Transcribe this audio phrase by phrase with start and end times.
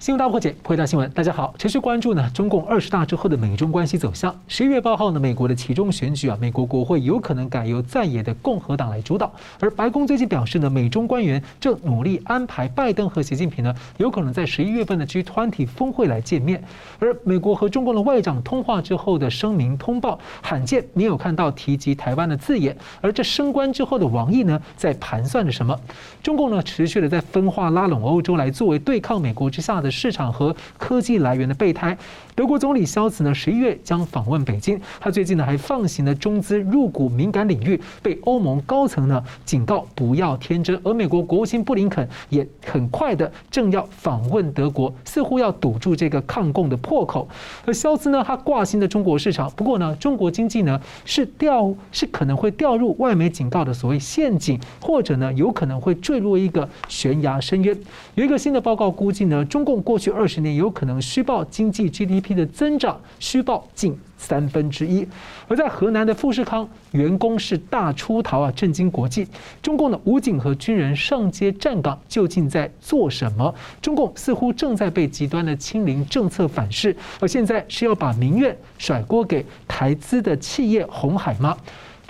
[0.00, 1.10] 新闻大破解，回答新闻。
[1.10, 4.34] 大家好，持续关注呢，中共二十大之后的美中关系走向。
[4.48, 9.30] 十一月八号呢，美国的期中选举啊，美国国会有可能改由在野的共和党来主导。
[9.58, 16.64] 而白宫最近表示呢，美中官员正努力安排拜登和习近平呢，有可能在十一月份的 G20 峰会来见面。
[16.98, 22.74] 而美国和中共的外长通话之后的声明通报，罕见没有看到提及台湾的字眼。
[23.02, 25.78] 而这升官之后的王毅呢，在盘算着什么？
[26.22, 29.89] 中共呢，持续的在分化拉拢欧洲，来作为对抗美国之下的。
[29.90, 31.96] 市场和科技来源的备胎。
[32.34, 34.80] 德国总理肖茨呢，十一月将访问北京。
[34.98, 40.80] 他最近呢还放行了中资入股敏感领域，被欧盟高层呢警告不要天真。
[40.82, 47.28] 而美国国务卿布林肯也很快的正要访问德国，似乎要堵住这个抗共的破口。
[47.66, 57.76] 而肖茨呢，他挂心的中国市场，不过呢，中国经济呢是掉是可能会掉入外媒警告的所谓陷阱，或者呢有可能会坠入一个悬崖深渊。
[58.14, 62.30] 有一个新的报告估计呢，中共过去二十年有可能虚报经济 GDP。
[62.30, 65.04] 的增长虚报近三分之一，
[65.48, 69.26] 而在河南的富士康员工是大出逃啊，震惊国际。
[69.60, 73.52] 中共的武警和军人上街站岗，究竟在做什么？
[73.82, 81.56] 中共似乎正在被极端的清零政策反噬，而现在是要把民怨甩锅给台资的企业红海吗？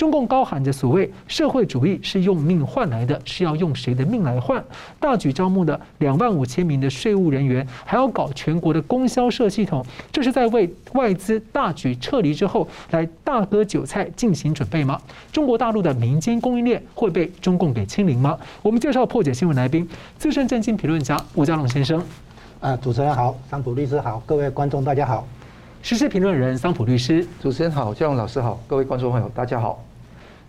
[0.01, 4.65] 中共高喊着所谓社会主义是用命换来的，是要用谁的命来换？
[4.99, 14.99] 大举招募的两万五千名的税务人员，还要搞全国的供销社系统，这是在为外资大举撤离之后来大割韭菜进行准备吗？
[15.31, 18.39] 中国大陆的民间供应链会被中共给清零吗？
[18.63, 22.03] 我们介绍破解新闻来宾，资深政经评论家吴家龙先生。
[22.61, 25.29] 啊，主持人好，桑普律师好，各位观众大家好。
[25.83, 29.79] 时事评论人桑普律师，主持人好，家龙老师好，各位观众朋友大家好。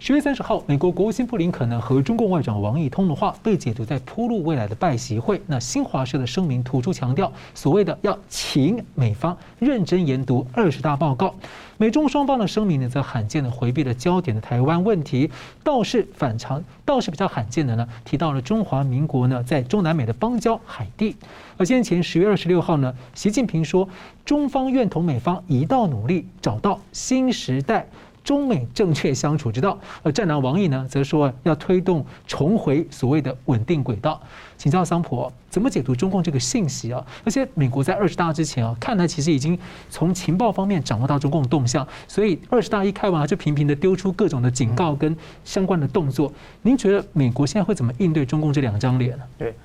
[0.04, 5.40] 十月三十号，美国国务卿布林肯呢和中共外长王毅通的话被解读在铺路未来的拜习会。
[5.46, 11.36] 那新华社的声明突出强调，所谓的要请美方认真研读二十大报告。
[11.78, 15.30] 美中双方的声明呢，则罕见的回避了焦点的台湾问题，
[15.64, 21.16] 倒是反常，倒是比较罕见的呢，提到了中华民国呢在中南美的邦交海地。
[21.58, 23.88] 而先前十月二十六号呢，习近平说，
[24.26, 27.86] 中方愿同美方一道努力，找到新时代。
[28.24, 34.22] 中美正确相处之道，而战狼王毅呢，则说要推动重回所谓的稳定轨道。
[34.58, 37.04] 请教桑普，怎么解读中共这个信息啊？
[37.26, 39.58] 而且美国在二十大之前啊，看来其实已经
[39.90, 46.32] 从情报方面掌握到中共动向，所以二十大一开完就频频的丢出各种的警告跟相关的动作。
[46.62, 49.24] 您觉得美国现在会怎么应对中共这两张脸呢？
[49.40, 49.56] 对，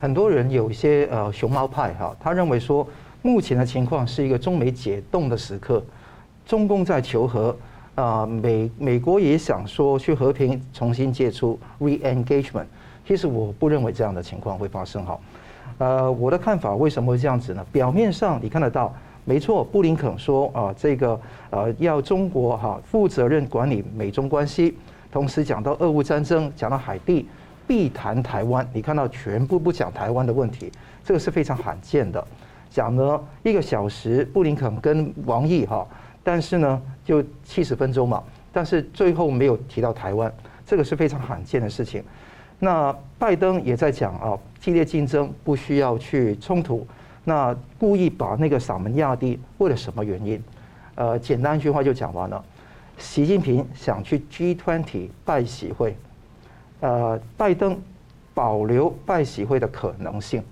[0.00, 2.88] 很多人有一些呃熊猫派哈，他认为说
[3.20, 5.84] 目前的情况是一个中美解冻的时刻，
[6.46, 7.54] 中共在求和。
[7.98, 12.66] 啊，美美国也想说去和平重新接触 re-engagement，
[13.04, 15.18] 其实我不认为这样的情况会发生哈。
[15.78, 17.66] 呃，我的看法为什么会这样子呢？
[17.72, 18.94] 表面上你看得到，
[19.24, 21.20] 没错，布林肯说啊，这个
[21.50, 24.78] 呃要中国哈负责任管理美中关系，
[25.10, 27.28] 同时讲到俄乌战争，讲到海地，
[27.66, 28.64] 必谈台湾。
[28.72, 30.70] 你看到全部不讲台湾的问题，
[31.04, 32.24] 这个是非常罕见的。
[32.70, 35.84] 讲了一个小时，布林肯跟王毅哈。
[36.30, 38.22] 但是呢，就七十分钟嘛，
[38.52, 40.30] 但是最后没有提到台湾，
[40.66, 42.04] 这个是非常罕见的事情。
[42.58, 46.86] 那拜登也在讲啊，激烈竞争不需要去冲突，
[47.24, 50.38] 那故意把那个嗓门压低，为了什么原因？
[50.96, 52.44] 呃，简单一句话就讲完了。
[52.98, 55.96] 习近平想去 G20 拜习会，
[56.80, 57.80] 呃，拜登
[58.34, 60.42] 保留拜习会的可能性，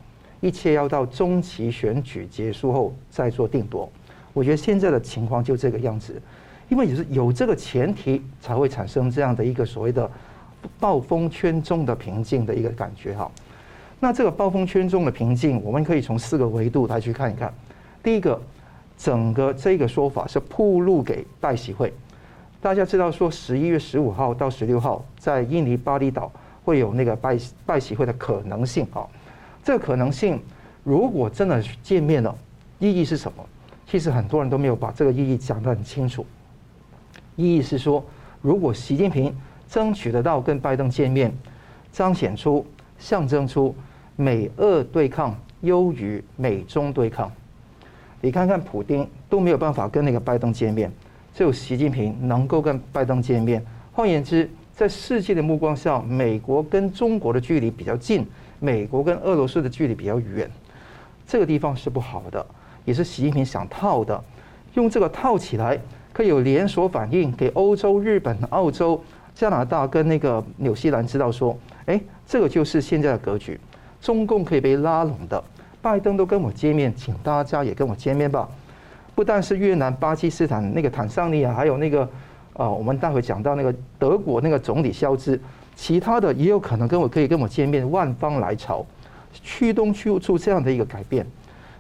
[0.41, 3.93] 一切要到中期选举结束后再做定夺。
[4.37, 6.21] 我觉得现在的情况就这个样子，
[6.69, 10.11] 因为也是有这个前提，才会产生这样的一个所谓的
[10.79, 13.33] 暴风圈中的平静的一个感觉哈。
[13.99, 17.51] 那这个暴风圈中的平静，我们可以从四个维度来去看一看。
[18.03, 18.39] 第一个，
[18.99, 21.91] 整个这个说法是铺路给拜习会。
[22.61, 26.31] 大家知道说，十一月十五号到十六号在印尼巴厘岛
[26.63, 29.09] 会有那个拜拜习会的可能性哈。
[29.65, 30.39] 这个可能性
[30.85, 32.37] 如果真的见面了，
[32.79, 33.43] 意义是什么？
[33.87, 36.27] 其实很多人都没有把这个意义讲得很清楚。
[37.37, 38.05] 意义是说，
[38.43, 39.35] 如果习近平
[39.69, 41.33] 争取得到跟拜登见面，
[41.93, 42.67] 彰显出、
[42.99, 43.75] 象征出
[44.17, 47.31] 美俄对抗优于美中对抗。
[48.21, 50.91] 你看看普丁都没有办法跟那个拜登见面，
[51.35, 53.65] 只有习近平能够跟拜登见面。
[53.93, 58.27] 换言之，在世界的目光下，美国跟中国的距离比较近，
[58.59, 60.51] 美国跟俄罗斯的距离比较远。
[61.27, 62.45] 这个地方是不好的。
[62.87, 64.25] 也是习近平想套的，
[64.73, 65.79] 用这个套起来，
[66.15, 68.99] 可以有连锁反应，给欧洲、日本、澳洲、
[69.35, 71.55] 加拿大跟那个纽西兰知道说，
[71.85, 73.61] 哎，这个就是现在的格局，
[74.01, 75.43] 中共可以被拉拢的，
[75.83, 78.49] 拜登都跟我见面，请大家也跟我见面吧。
[79.15, 82.09] 不但是越南、巴基斯坦那个坦桑尼亚，还有那个
[82.53, 85.41] 啊，我们待会讲到那个德国那个总理肖兹，
[85.75, 87.91] 其他的也有可能跟我可以跟我见面。
[87.91, 88.85] 万方来朝，
[89.43, 91.27] 驱动出出这样的一个改变，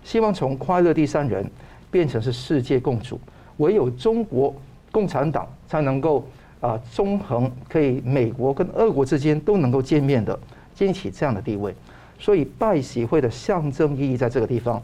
[0.06, 1.44] 希望从快乐第三人
[1.91, 3.19] 变成是世界共主。
[3.56, 4.55] 唯有中国
[4.93, 6.25] 共产党才能够
[6.61, 10.38] 啊，中横可以美国跟俄国之间都能够见面的，
[10.76, 11.75] 建立起这样的地位。
[12.20, 14.81] 所以拜习会的象征意义在这个地方，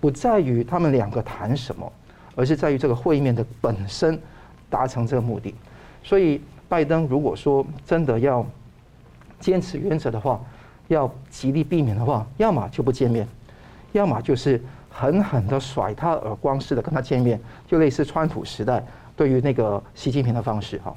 [0.00, 1.90] 不在于他们两个谈什么，
[2.34, 4.18] 而是在于这个会面的本身
[4.68, 5.54] 达成这个目的。
[6.02, 8.44] 所以拜登如果说真的要
[9.38, 10.40] 坚持原则的话，
[10.88, 13.26] 要极力避免的话，要么就不见面，
[13.94, 18.84] 要么就是狠狠的甩他耳光似的跟他见面，就类似川普时代
[19.16, 20.94] 对于那个习近平的方式哈。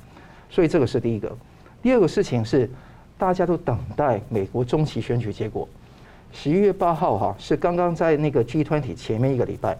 [0.49, 1.35] 所以这个是第一个。
[1.81, 2.69] 第二个事情是。
[3.19, 5.67] 大家都等待美国中期选举结果。
[6.31, 9.75] 十一月八号哈是刚刚在那个 G20 前面一个礼拜，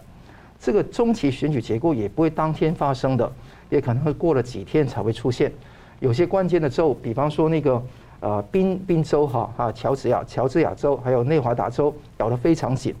[0.58, 3.32] 这个中期选举结果也不会当天发生的，
[3.70, 5.52] 也可能会过了几天才会出现。
[6.00, 7.80] 有些关键的州，比方说那个
[8.20, 12.94] 呃宾宾州哈啊乔治亚乔治亚州还有内华达州咬得非常紧。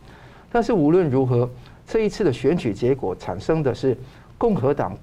[0.50, 1.48] 但是无论如何，
[1.86, 3.96] 这一次的选举结果产生的是
[4.36, 4.96] 共和党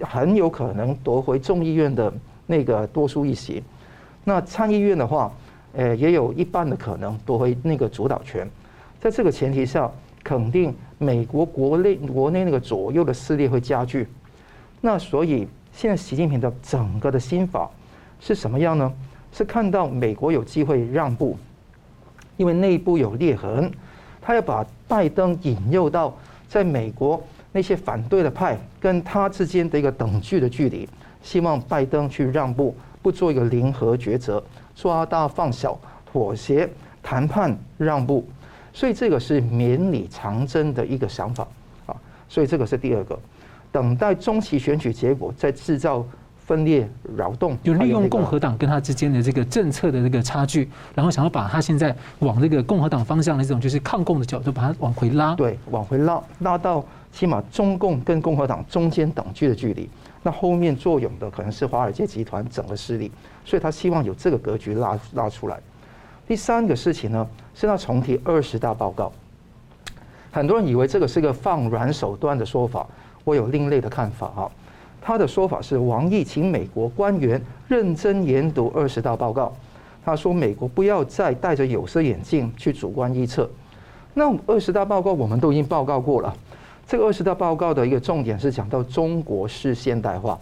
[0.00, 2.12] 很有可能夺回众议院的
[2.46, 3.62] 那个多数议席。
[4.24, 5.32] 那参议院的话，
[5.72, 8.48] 呃，也有一半的可能夺回那个主导权。
[9.00, 9.90] 在这个前提下，
[10.22, 14.06] 肯定美国国内国内那个左右的势力会加剧。
[14.80, 17.68] 那所以现在习近平的整个的心法
[18.20, 18.92] 是什么样呢？
[19.32, 21.36] 是看到美国有机会让步，
[22.36, 23.70] 因为内部有裂痕，
[24.20, 26.16] 他要把拜登引诱到
[26.48, 30.88] 在美国那些反对的派跟他之间的一个等距的距离，
[31.22, 32.74] 希望拜登去让步。
[33.02, 34.40] 不做一个零和抉择，
[34.76, 35.76] 抓大放小，
[36.06, 36.70] 妥协、
[37.02, 38.24] 谈判、让步，
[38.72, 41.44] 所以这个是绵里藏针的一个想法
[41.84, 41.96] 啊。
[42.28, 43.18] 所以这个是第二个，
[43.72, 46.06] 等待中期选举结果，再制造
[46.44, 55.34] 分裂、扰动，就利用共和党跟他之间的这个政策的这个差距，然后想要把他现在往这个共和党方向的这种就是抗共的角度，把它往回拉。
[55.34, 59.88] 对，往回拉，拉到起码中共跟共和党中间等距的距离。
[60.22, 63.10] 那后面作用的可能是华尔街集团整个势力，
[63.44, 65.58] 所以他希望有这个格局拉拉出来。
[66.26, 69.12] 第三个事情呢，是要重提二十大报告。
[70.30, 72.86] 很多人以为这个是个放软手段的说法，
[73.24, 74.50] 我有另类的看法哈。
[75.04, 79.52] 他的说法是王毅请美国官员认真研读二十大报告，
[80.04, 83.50] 他说美国不要再戴着有色眼镜去主观臆测。
[84.14, 86.32] 那二十大报告我们都已经报告过了。
[86.86, 90.38] 这个二十大报告的一个重点是讲到中国式现代化。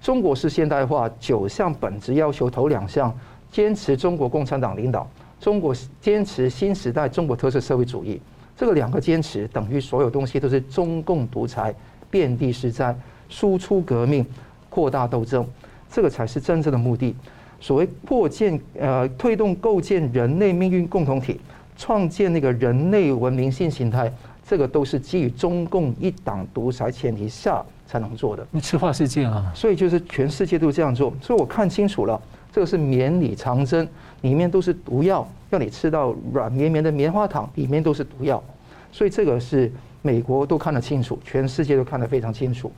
[0.00, 3.12] 中国式现代化九项本质要求，头两项
[3.50, 5.08] 坚持中国共产党领导，
[5.40, 8.20] 中国坚持新时代中国特色社会主义。
[8.56, 11.74] 这个两个坚持等于所有东西都是中共独裁、
[12.10, 12.94] 遍地是灾、
[13.30, 14.26] 输出革命、
[14.68, 15.46] 扩大斗争，
[15.90, 17.16] 这个才是真正的目的。
[17.58, 21.40] 所谓扩建呃推动构建人类命运共同体，
[21.76, 24.12] 创建那个人类文明新形态。
[24.42, 28.44] 这个都是基于中共一党独裁前提下才能做的。
[28.50, 29.48] 你赤化世界啊！
[29.54, 31.14] 所以就是全世界都这样做。
[31.22, 33.86] 所以我看清楚了，这个是绵里藏针，
[34.22, 38.42] 里面都是毒药，让你吃到软绵绵的棉花糖，里面都是毒药。
[38.90, 39.70] 所以这个是
[40.02, 42.72] 美国都看得清楚，全世界都看得非常清楚。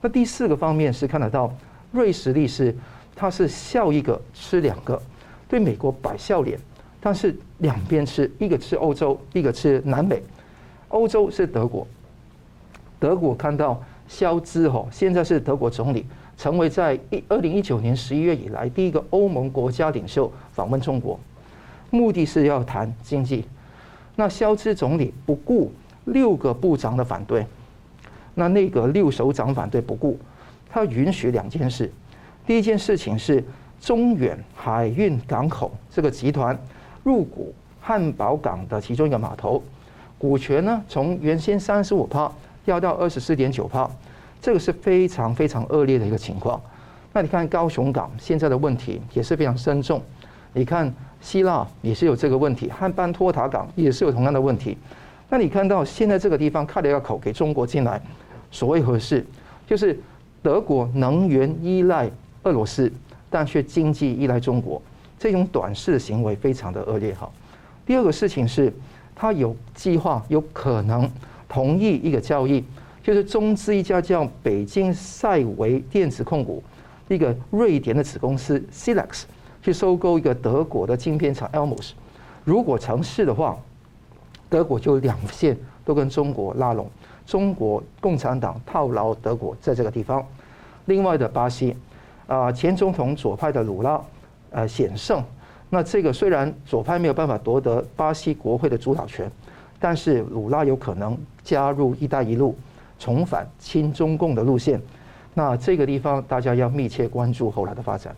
[0.00, 1.52] 那第四个方面是看得到，
[1.92, 2.74] 瑞士力是
[3.14, 5.00] 它是笑一个吃两个，
[5.48, 6.58] 对美国摆笑脸，
[7.00, 10.22] 但是两边吃，一个吃欧洲，一个吃南美。
[10.88, 11.86] 欧洲是德国，
[12.98, 16.04] 德国看到肖兹哈现在是德国总理，
[16.36, 21.20] 成为在一二零一九年十一月以来第一个欧盟国家领袖访问中国，
[21.90, 23.44] 目的是要谈经济。
[24.16, 25.72] 那肖兹总理不顾
[26.06, 27.46] 六个部长的反对，
[28.40, 30.18] 那那个六首长反对不顾，
[30.70, 31.92] 他允许两件事。
[32.46, 33.44] 第一件事情是
[33.78, 36.58] 中远海运港口这个集团
[37.04, 39.62] 入股汉堡港的其中一个码头。
[40.18, 42.32] 股权呢，从原先三十五趴
[42.64, 43.88] 要到二十四点九趴，
[44.40, 46.58] 这个是非常非常恶劣的一个情况。
[47.12, 50.00] 那你看高雄港现在的问题也是非常深重，
[50.54, 54.78] 你看希腊也是有这个问题，汉班托塔港也是有同样的问题。
[55.28, 58.00] 那你看到现在这个地方开了一个口给中国进来，
[58.50, 59.24] 所谓何事？
[59.66, 59.98] 就是
[60.42, 62.10] 德国能源依赖
[62.42, 62.92] 俄罗斯，
[63.28, 64.80] 但却经济依赖中国，
[65.18, 67.30] 这种短视的行为非常的恶劣哈。
[67.86, 68.72] 第二个事情是。
[69.22, 71.06] 他有计划，有可能
[71.46, 72.64] 同意一个交易，
[73.02, 76.62] 就是中资一家叫北京赛维电子控股，
[77.06, 79.24] 一个瑞典的子公司 Silex
[79.62, 81.90] 去收购一个德国的晶片厂 Elmos。
[82.46, 83.58] 如果成事的话，
[84.48, 85.54] 德国就两线
[85.84, 86.90] 都跟中国拉拢，
[87.30, 90.26] 中国共产党套牢德国在这个地方。
[90.86, 91.76] 另外的巴西，
[92.26, 94.02] 啊，前总统左派的鲁拉，
[94.50, 95.22] 呃，险胜。
[95.68, 99.30] 那这个虽然左派没有办法夺得巴西国会的主导权，
[99.78, 102.56] 但是鲁拉有可能加入“一带一路”，
[102.98, 104.82] 重返亲中共的路线。
[105.32, 108.12] 那这个地方大家要密切关注后来的发展。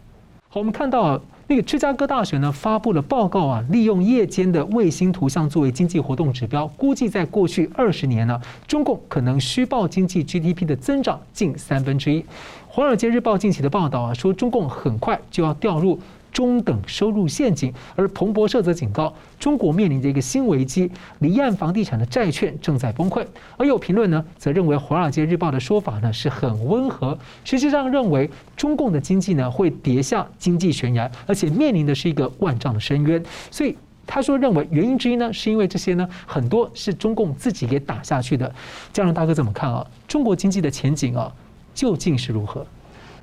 [0.54, 12.21] 好，我们看到那个芝加哥大学呢发布了报告啊，利用夜间的卫星图像作为经济活动指标，估计在过去二十年呢，中共可能虚报经济 GDP 的增长近三分之一。
[12.68, 15.99] 《华尔街日报》近期的报道啊，说中共很快就要掉入。
[16.32, 23.24] 中等收入陷阱，而彭博社则警告，中国面临着一个新危机，离岸房地产的债券正在崩溃。
[23.56, 33.22] 而有评论呢，则认为《华尔街日报》的说法呢是很温和，实际上认为中共的经济呢会跌下经济悬崖，而且面临的是一个万丈的深渊。
[33.50, 38.52] 所以他说，认为原因之一呢，是因为这些呢很多是中共自己给打下去的。
[38.92, 39.86] 这样大哥怎么看啊？
[40.08, 41.30] 中国经济的前景啊，
[41.74, 42.66] 究竟是如何？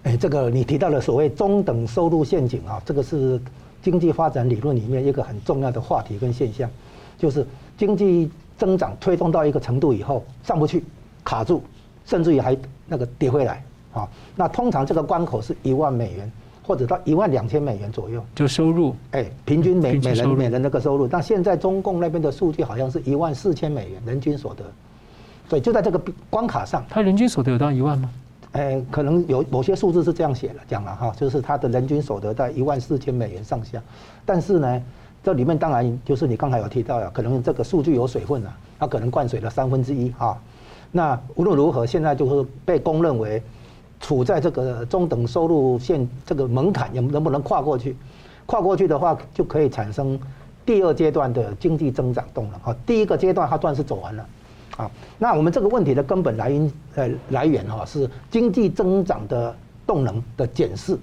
[0.03, 3.39] 哎，这个你提到的所谓中等收入陷阱啊，这个是
[3.81, 6.69] 经济发展理论里面一个很重要的话题跟现象，
[7.17, 7.45] 就是
[7.77, 10.83] 经济增长推动到一个程度以后上不去，
[11.23, 11.61] 卡住，
[12.05, 13.63] 甚至于还那个跌回来
[13.93, 14.07] 啊。
[14.35, 16.31] 那通常这个关口是一万美元，
[16.65, 21.07] 或者到一万两千美元左右，就收入，哎，平均每每人每人那个收入。
[21.07, 24.63] 但现在中共那边的数据好像是一万四千美元人均所得，
[25.49, 28.09] 所以就在这个关卡上，他人均所得有到一万吗？
[28.53, 33.79] 哎，可能有某些数字是这样写的，讲了哈，就是他的人均所得在一万四千美元上下。
[34.25, 34.81] 但是呢，
[35.23, 40.35] 这里面当然就是你刚才有提到呀，可能这个数据有水分了，它可能灌水了三分之一哈。
[40.91, 43.41] 那无论如何，现在就是被公认为
[43.99, 47.95] 处在这个中等收入线这个门槛，能能不能跨过去？
[48.47, 50.19] 跨过去的话，就可以产生
[50.65, 52.75] 第二阶段的经济增长动能哈。
[52.87, 54.25] 第一个阶段它算是走完了。
[54.79, 59.53] 啊，那我们这个问题的根本来源呃来源哈是经济增长的
[59.85, 60.97] 动能的检视，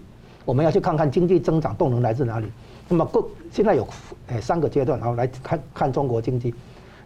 [0.46, 2.46] 我们要去看看经济增长动能来自哪里。
[2.88, 3.86] 那么各现在有
[4.28, 6.54] 诶三个阶段，然后来看看中国经济。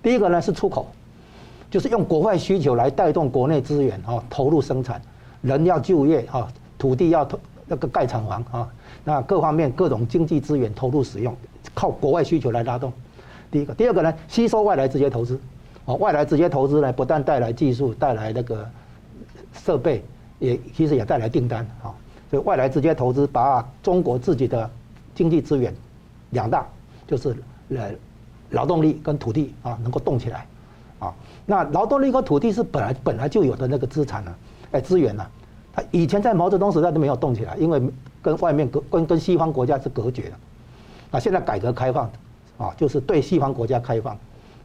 [0.00, 0.87] 第一个呢是出口，
[1.69, 5.03] 就是用国外需求来带动国内资源啊投入生产，
[5.43, 6.47] 人要就业啊，
[6.79, 7.37] 土地要投
[7.67, 8.69] 那个盖厂房啊，
[9.03, 11.37] 那各方面各种经济资源投入使用，
[11.75, 12.93] 靠国外需求来拉动。
[13.50, 15.37] 第一个，第二个呢吸收外来直接投资。
[15.94, 18.68] 外来直接投资呢，不但带来技术，带来那个
[19.52, 20.02] 设备，
[20.38, 21.94] 也其实也带来订单啊。
[22.30, 24.70] 所以外来直接投资把中国自己的
[25.14, 25.75] 经济资源
[26.30, 26.66] 两大，
[27.06, 27.35] 就是
[27.70, 27.90] 呃
[28.50, 30.47] 劳动力跟土地啊，能够动起来
[30.99, 31.14] 啊。
[31.47, 34.35] 那劳动力跟土地是本来本来就有的那个资产呢，
[34.73, 35.26] 哎资源呢，
[35.73, 37.82] 它以前在毛泽东时代都没有动起来，因为
[38.23, 40.32] 跟外面隔跟跟西方国家是隔绝的。
[41.12, 42.09] 啊，现在改革开放
[42.59, 44.16] 啊，就是对西方国家开放。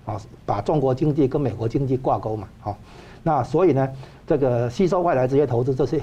[0.06, 2.78] 啊，把中国经济跟美国经济挂钩嘛，好，
[3.24, 3.90] 那所以呢，
[4.28, 6.00] 这个吸收外来直接投资，这是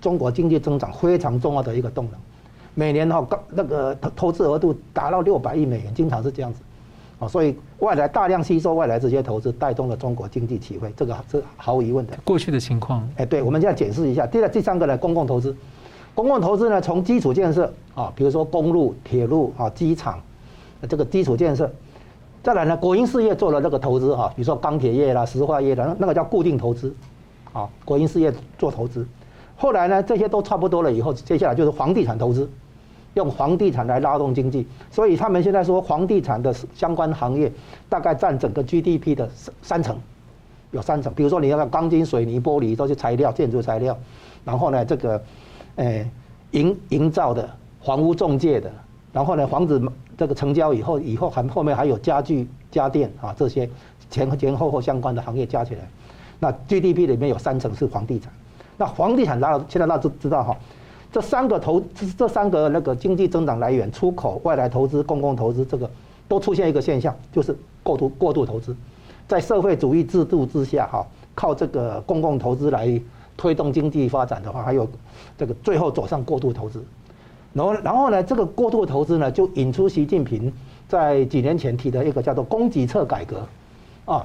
[0.00, 2.14] 中国经济增长非常重要的一个动能。
[2.74, 6.60] 每年哈，那个投投资额度达到六百亿美元，经常是这样子，
[7.18, 12.16] 啊，所以外来大量吸收外来直接投资，带动了中国经济起飞，这个是毫无疑问的。
[12.22, 14.24] 过去的情况，哎，对，我们现在解释一下。
[14.28, 15.56] 第二、第三个呢，公共投资，
[16.14, 20.20] 公共投资呢，从基础建设啊，比如说公路、铁路啊、机场，
[20.88, 21.68] 这个基础建设。
[22.42, 26.94] 再来呢，国营事业做了这个投资哈，比如说钢铁业啦、石化业啦，那个叫固定投资，
[27.52, 29.06] 啊，国营事业做投资。
[29.56, 32.50] 后来呢，这些都差不多了以后，接下来就是房地产投资，
[33.12, 34.66] 用房地产来拉动经济。
[34.90, 37.52] 所以他们现在说，房地产的相关行业
[37.90, 39.98] 大概占整个 GDP 的三三成，
[40.70, 41.12] 有三成。
[41.12, 43.94] 比如说你要钢筋、水泥、玻璃都是材料，建筑材料。
[44.46, 45.22] 然后呢，这个，
[45.76, 46.10] 诶，
[46.52, 47.46] 营营造的、
[47.82, 48.72] 房屋中介的，
[49.12, 49.80] 然后呢，房子。
[50.18, 53.66] 这个成交以后，以后还后面还有家具、家电啊这些
[54.10, 55.88] 前前后后相关的行业加起来，
[56.38, 58.30] 那 GDP 里面有三成是房地产。
[58.76, 60.54] 那房地产大家现在大家都知道哈，
[61.10, 61.82] 这三个投
[62.18, 65.90] 这三个那个经济增长来源，出口、外来投资、公共投资，这个
[66.28, 68.76] 都出现一个现象，就是过度过度投资。
[69.26, 73.00] 在社会主义制度之下哈，靠这个公共投资来
[73.38, 74.86] 推动经济发展的话，还有
[75.38, 76.84] 这个最后走上过度投资。
[77.52, 80.52] 然后，然后呢，这个过度投资呢，就引出习近平
[80.88, 83.44] 在几年前提的一个叫做供给侧改革，
[84.04, 84.24] 啊，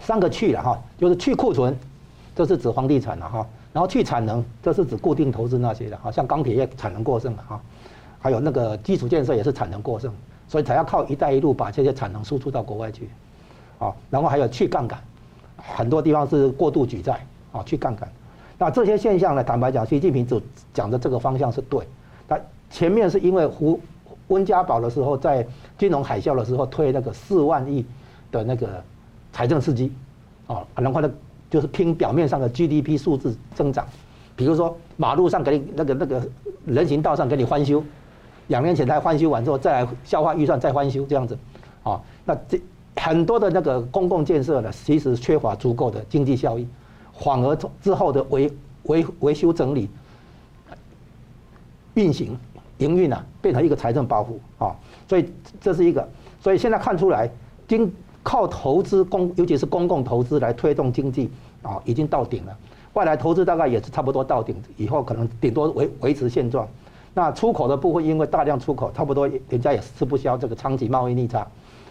[0.00, 1.76] 三个去了哈，就是去库存，
[2.34, 7.60] 这是指房地产了哈，然后去产能，这是指固定投资那些的哈，像钢铁业产能过剩了哈，
[8.18, 10.12] 还有那个基础建设也是产能过剩，
[10.48, 13.08] 所以才要靠“一带一路”把这些产能输出到国外去，
[13.78, 14.98] 啊，然后还有去杠杆，
[15.56, 18.10] 很多地方是过度举债啊，去杠杆，
[18.58, 20.42] 那这些现象呢，坦白讲，习近平主
[20.74, 21.86] 讲的这个方向是对。
[22.30, 23.80] 他前面是因为胡
[24.28, 25.44] 温家宝的时候，在
[25.76, 27.84] 金融海啸的时候推那个四万亿
[28.30, 28.82] 的那个
[29.32, 29.92] 财政刺激，
[30.46, 31.10] 啊，然后呢
[31.50, 33.84] 就是拼表面上的 GDP 数字增长，
[34.36, 36.22] 比如说马路上给你那个那个
[36.64, 37.82] 人行道上给你翻修，
[38.46, 41.36] 两年前才翻修完之后再来消化预算再翻修这样子，
[41.82, 42.60] 啊，那这
[42.94, 46.68] 很多的那个公共建设呢，其实缺乏足够的经济效益，
[47.18, 48.48] 反而之后的维
[48.84, 49.88] 维维修整理、
[51.94, 52.36] 运行
[52.78, 54.74] 营运啊，变成一个财政包袱啊，
[55.08, 55.30] 所以
[55.60, 56.08] 这是一个，
[56.40, 57.28] 所以现在看出来，
[57.68, 57.92] 经
[58.22, 61.30] 靠投资公，尤其是公共投资来推动经济
[61.62, 62.56] 啊，已经到顶了。
[62.94, 66.66] 外来投资大概也是差不多到顶，以后可能顶多维维持现状。
[67.14, 71.46] 那出口的部分，因为大量出口，差不多人家也吃不消这个长期贸易逆差，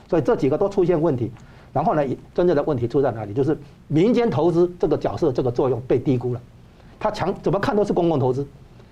[0.10, 1.32] 所以这几个都出现问题。
[1.72, 2.03] 然后呢，
[2.34, 3.34] 真正的问题出在哪里？
[3.34, 6.41] 就是民间投资这个角色、这个作用被低估了。
[7.00, 8.46] 他强怎么看都是公共投资，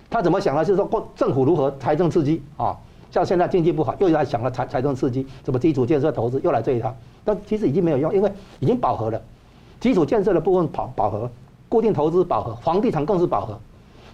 [0.10, 0.64] 他怎么想呢？
[0.64, 2.76] 就是说，政府如何财政刺激啊？
[3.12, 9.22] 像现在经济不好，又来想了财财政刺激，什么基础建设投资又来这一套，但其实已经没有用，因为已经饱和了。
[9.80, 11.30] 基础建设的部分饱饱和，
[11.70, 13.58] 固定投资饱和，房地产更是饱和，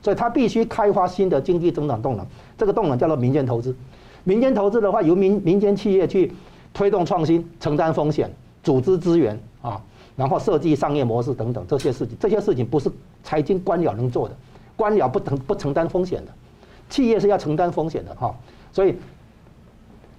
[0.02, 2.26] 所以它必须开发新的经济增长动能。
[2.58, 3.76] 这个动能叫做民间投资。
[4.24, 6.32] 民间投资的话，由民民间企业去
[6.74, 8.32] 推动创新、承担风险、
[8.62, 9.82] 组织资源啊，
[10.16, 12.16] 然后设计商业模式等等这些事情。
[12.20, 12.92] 这些事情不是
[13.24, 14.36] 财经官僚能做的，
[14.76, 16.32] 官僚不承不承担风险的，
[16.90, 18.36] 企业是要承担风险的哈。
[18.72, 18.96] 所以，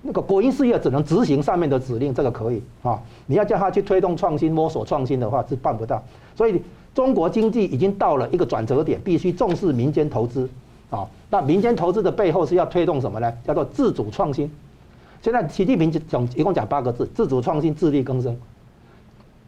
[0.02, 3.00] 那个国营事业只能执行上面的指令，这个可以啊。
[3.26, 6.02] 你要叫他去推动创新、摸索创新的话，是办不到。
[6.36, 6.62] 所以，
[6.94, 10.48] 中国经济已经到了一个转折点，必须重视民间投资
[10.90, 11.08] 啊。
[11.30, 13.32] 那民间投资的背后是要推动什么呢？
[13.44, 14.50] 叫做自主创新。
[15.20, 18.36] 现在习近平讲一共讲八个字：自主创新、自力更生。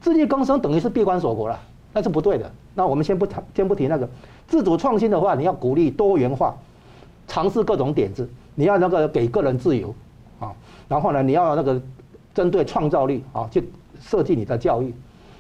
[0.01, 1.61] 自力更生等于是闭关锁国了，
[1.93, 2.51] 那是不对的。
[2.77, 4.09] 那我们先不谈，先不提那个
[4.47, 6.55] 自主创新的话，你要鼓励多元化，
[7.27, 8.29] 尝试各种点子。
[8.55, 9.95] 你要那个给个人自由，
[10.39, 10.53] 啊，
[10.87, 11.81] 然后呢，你要那个
[12.35, 13.67] 针对创造力啊，去
[14.01, 14.95] 设计你的教育，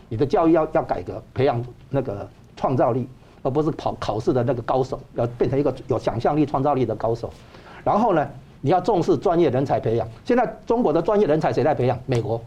[0.08, 3.06] 你的教育要要改革，培养那个创造力，
[3.42, 7.30] 而不是考考试的那个高手，要变成一个有想象力、创造力的高手。
[7.84, 8.28] 然后呢，
[8.60, 10.08] 你要重视专业人才培养。
[10.24, 11.98] 现在中国的专业人才谁在培养？
[12.06, 12.40] 美国，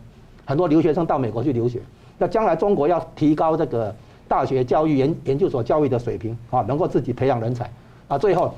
[0.45, 1.81] 很多留学生到美国去留学。
[2.17, 3.95] 那将来中国要提高这个
[4.29, 7.69] 大学教育、研研究所教育的水平啊，能够自己培养人才
[8.07, 8.53] 啊，最后。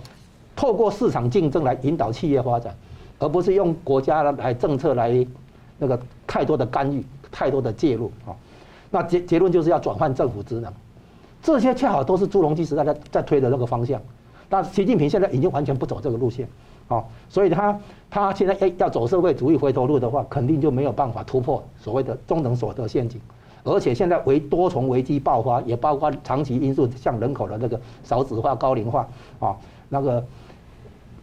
[0.53, 2.75] 透过市场竞争来引导企业发展，
[3.17, 5.25] 而不是用国家来政策来
[5.79, 8.35] 那个太多的干预、太多的介入啊。
[8.91, 10.71] 那结结论就是要转换政府职能，
[11.41, 13.99] 这些恰好都是朱镕基时代在在推的那个方向。
[14.49, 16.45] 但习近平现在已经完全不走这个路线
[16.89, 17.79] 啊，所以他
[18.09, 23.19] 他现在要要走社会主义回头路的话，肯定就没有办法突破所谓的中等所得陷阱。
[23.63, 29.07] 而且现在为多重危机爆发，也包括长期因素，像人口的那个少子化、高龄化
[29.39, 29.55] 啊，
[29.89, 30.23] 那个。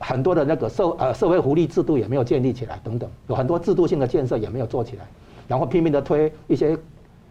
[0.01, 5.05] 很多的那个社呃社会福利制度也没有建立起来，等等，有很多制度性的建设也没有做起来，
[5.48, 6.79] 然后拼命的推一些，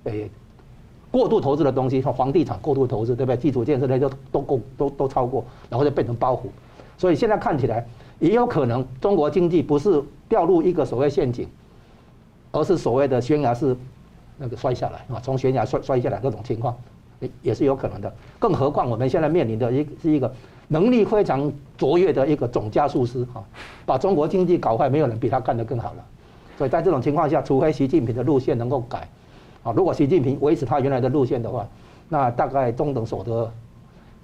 [0.03, 0.29] 诶，
[1.09, 3.37] 过度投资的东西，像房地产过度投资，对不对？
[3.37, 6.47] 基础建设那些都都够都都超过，然后就变成包袱，
[6.97, 7.87] 所以现在看起来
[8.19, 11.47] 也有可能中国经济不是掉入一个所谓陷阱，
[12.51, 13.73] 而是所谓的悬崖式
[14.37, 16.75] 那个摔下来啊，从悬崖摔摔下来各种情况，
[17.19, 18.13] 也也是有可能的。
[18.39, 20.33] 更何况我们现在面临的一是一个。
[20.69, 23.39] 能力非常卓越的一个总加速师啊，
[23.85, 26.03] 把中国经济搞坏，没有人比他干得更好了。
[26.57, 29.07] 所以在这种情况下，除非习近平的路线能够改，
[29.63, 31.65] 啊，如果习近平维持他原来的路线的话，
[32.09, 33.49] 那大概中等所得。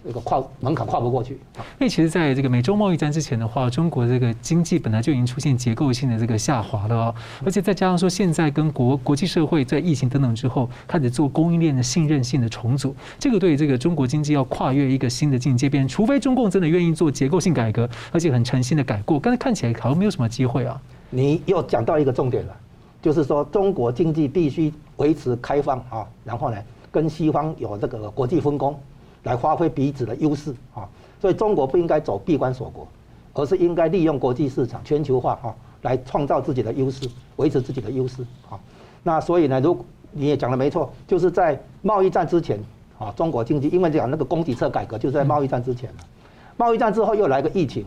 [0.06, 1.34] 这个跨门槛跨不过去。
[1.34, 7.16] 因为其实，在这个美洲贸易战之前的话，中国这个经济本来就已经出现结构性的这个下滑了哦。
[7.46, 20.80] 而且再加上说，现在跟国国际社会在疫情等等之后，开始做供应链的信任性的重组，这个对这个中国经济要跨越一个新的境界，变除非中共真的愿意做结构性改革，而且很诚心的改过，刚才看起来好像没有什么机会啊。
[21.10, 22.56] 你又讲到一个重点了，
[23.02, 26.58] 就是说中国经济必须维持开放啊，然后呢，
[26.92, 28.78] 跟西方有这个国际分工。
[29.24, 30.88] 来发挥彼此的优势啊，
[31.20, 32.88] 所以中国不应该走闭关锁国，
[33.34, 38.60] 而是应该利用国际市场全球化啊，来创造自己的优势，维持自己的优势啊。
[39.02, 42.60] 那所以呢，如果你也讲的没错，就是在贸易战之前
[43.00, 45.90] 啊，中国经济因为讲那个供给侧改革，就是在贸易战之前，
[46.58, 47.86] 贸易战之后又来个疫情。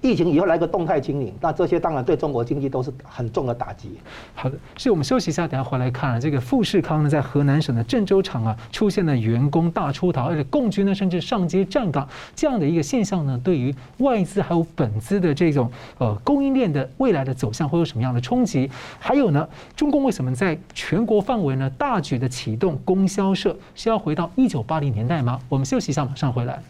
[0.00, 3.98] 疫情以后来个动态清零，那这些当然对中国经济都是很重的打击。
[4.34, 18.70] 好的，所以我们休息一下，等下回来看啊，这个富士康呢，在河南省的郑州厂啊，出现了员工大出逃，而且共军呢甚至上街站岗这样的一个现象呢，对于外资还有本资的这种呃供应链的未来的走向会有什么样的冲击？
[19.00, 23.56] 还有呢，中共为什么在全国范围呢大举的启动供销社？
[23.74, 25.40] 是要回到一九八零年代吗？
[25.48, 26.62] 我们休息一下，马上回来。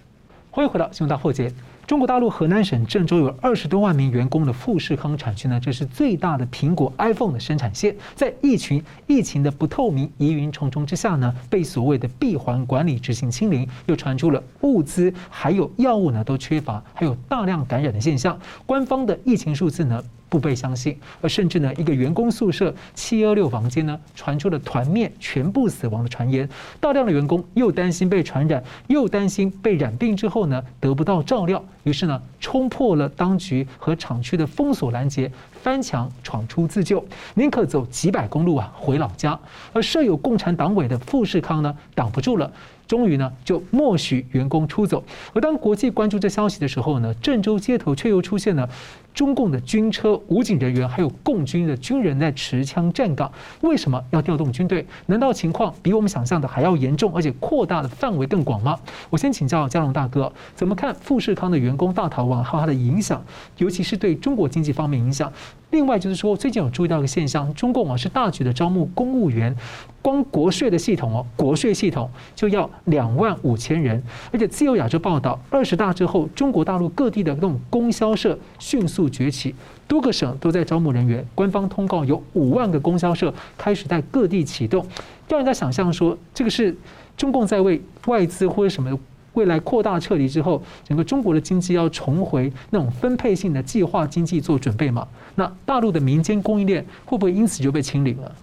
[0.51, 1.53] 欢迎回到新闻大破解。
[1.89, 18.39] 中国大陆河南省郑州有二十多万名员工的富士康产区呢，这是最大的苹果 iPhone 的生产线，在疫情疫情的不透明疑云重重之下呢，被所谓的闭环管理执行清零，又传出了物资还有药物呢都缺乏，还有大量感染的现象。
[18.67, 26.49] 官方的疫情数字呢，不被相信，而甚至呢，一个员工宿舍七二六房间呢，传出了团灭、全部死亡的传言。
[26.81, 35.31] 大量的员工又担心被传染，又担心被染病之后呢，得不到照料，于是呢，冲破了当局和厂区的封锁拦截，
[35.63, 39.39] 翻墙闯出自救，宁可走几百公路啊回老家。
[39.73, 42.51] 而设有共产党委的富士康呢，挡不住了。
[42.87, 45.05] 终于呢，就默许员工出走。
[45.35, 48.67] 而当国际关注这消息的时候呢，郑州街头却又出现了
[49.15, 53.31] 中共的军车、武警人员，还有共军的军人在持枪站岗。
[53.63, 54.87] 为什么要调动军队？
[55.07, 58.79] 难道情况比我们想象的还要严重，而且扩大的范围更广吗？
[59.11, 63.25] 我先请教嘉龙大哥，怎么看富士康的员工大逃亡和它的影响，
[63.57, 65.33] 尤其是对中国经济方面影响？
[65.71, 69.55] 另外就是说，最近有注意到一个现象，中共啊是大举的招募公务员，
[70.01, 79.55] 光国税的系统哦，国税系统就要两万五千人，而且自由亚洲报道，二十大之后，中国大陆各地的这种供销社迅速崛起，
[79.87, 84.87] 多个省都在招募人员，官方通告有五万个供销社开始在各地启动，
[85.29, 86.75] 让人家想象说，这个是
[87.19, 88.99] 中共在为外资或者什么。
[89.35, 95.07] 未来扩大撤离之后，整个中国的经济要重回那种分配性的计划经济做准备嘛？
[95.37, 98.35] 那大陆的民间供应链会不会因此就被清零了？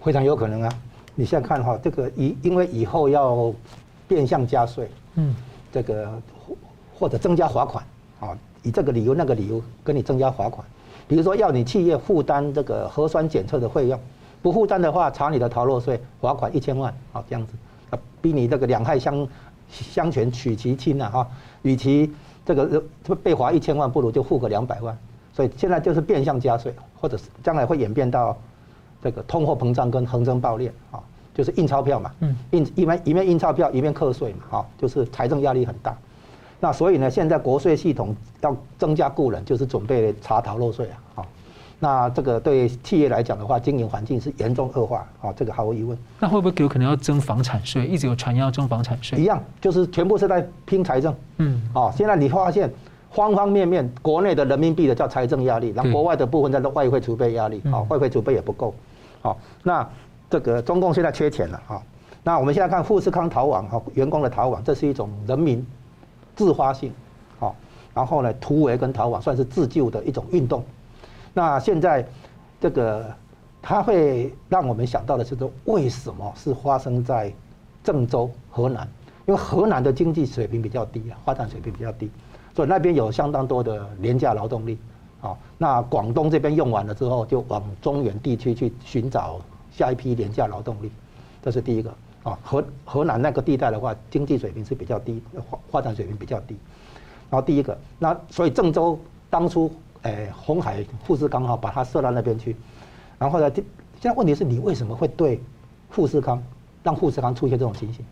[0.00, 0.72] 非常有可能啊！
[1.16, 3.52] 你现在看哈，这个以因为以后要
[4.06, 5.34] 变相加税，嗯，
[5.72, 6.22] 这个
[6.94, 7.84] 或者增加罚款
[8.20, 10.66] 啊，以这个理由那个理由跟你增加罚款，
[11.06, 13.98] 比如说要你企业负担这个核酸检测的费用，
[14.40, 17.52] 不负担的话查你的逃漏税，罚款一千万啊，这样子
[17.90, 19.26] 啊，逼你这个两害相。
[19.74, 21.26] 相权取其轻呐哈，
[21.62, 22.12] 与其
[22.44, 22.82] 这个
[23.22, 24.94] 被罚一千万，不如就付个两百万。
[25.32, 28.36] 所以现在就是变相加税，或者是将来会演变到
[29.02, 31.00] 这个通货膨胀跟横征暴敛啊，
[31.34, 32.12] 就是印钞票嘛，
[32.50, 35.96] 印一面一面印钞票一面课税嘛，哈，就是财政压力很大。
[36.62, 40.96] 那所以呢，现在国税系统要增加雇人，就是准备查逃漏税啊。
[41.16, 41.26] 好
[41.80, 45.98] 那这个对企业来讲的话，经营环境是严重恶化啊，这个毫无疑问。
[46.20, 47.84] 那会不会有可能要征房产税？
[47.84, 49.18] 一直有传言要征房产税。
[49.18, 51.12] 一样，就是全部是在拼财政。
[51.38, 51.60] 嗯。
[51.74, 52.72] 哦，现在你发现
[53.10, 57.60] 方方面面，国内的人民币的叫财政压力，然后国外的部分叫做外汇储备压力。
[57.72, 58.72] 啊，外汇储备也不够。
[59.20, 59.84] 好，那
[60.30, 61.82] 这个中共现在缺钱了啊。
[62.22, 65.66] 那我们现在看富士康逃亡哈，员工的逃亡，这是一种人民
[66.34, 66.92] 自发性。
[67.38, 67.54] 好，
[67.94, 70.64] 然后呢，突围跟逃亡算是自救的一种运动。
[71.34, 72.06] 那现在，
[72.60, 73.04] 这个
[73.60, 77.32] 它会让我们想到的是说，为什么是发生在
[77.82, 78.86] 郑州、河南？
[79.26, 82.10] 因为河南的经济水平比较低啊，发展水平比较低，
[82.54, 84.78] 所以那边有相当多的廉价劳动力。
[85.20, 89.40] 啊，那广东这边用完了之后，就往中原地区去寻找
[89.70, 90.90] 下一批廉价劳动力，
[91.40, 91.94] 这是第一个。
[92.22, 96.56] 啊，河河南那个地带的话，经济水平是比较低，发发展水平比较低。
[97.30, 99.70] 然后第一个，那所以郑州当初。
[100.04, 102.56] 哎，红海富士康哈，把它设到那边去，
[103.20, 103.64] 然后呢，现
[104.00, 105.40] 在问题是你为什么会对
[105.90, 106.42] 富士康
[106.82, 108.04] 让富士康出现这种情形？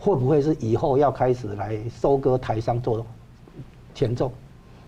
[0.00, 3.06] 会不会是以后要开始来收割台商做
[3.94, 4.32] 前奏？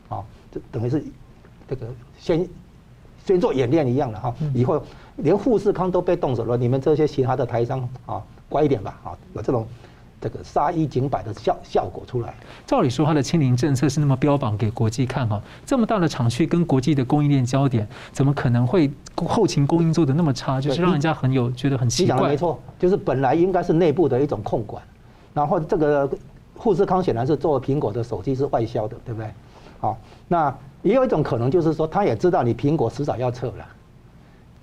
[0.08, 1.04] 啊，这等于是
[1.68, 1.86] 这个
[2.18, 2.48] 先
[3.24, 4.82] 先做演练一样的哈，以后
[5.16, 9.66] 连富士康都被动手了，你们这些其他的台商啊，乖一点吧，啊，有这种。
[10.22, 12.32] 这个杀一儆百的效效果出来。
[12.64, 20.60] 照理说，它的清零政策是那么标榜给国际看哈，这么大的厂区跟国际的供应链焦点，怎么可能会后勤供应做的那么差？
[20.60, 22.14] 就是让人家很有觉得很奇怪。
[22.14, 24.80] 你讲的没错，就是本来应该是内部的一种控管，
[25.34, 26.08] 然后这个
[26.54, 29.28] 富士康显然是做苹果的手机是外销的，对不对？
[29.80, 29.98] 好，
[30.28, 33.66] 那也有一种可能就是说，他也知道你苹果迟早要撤了，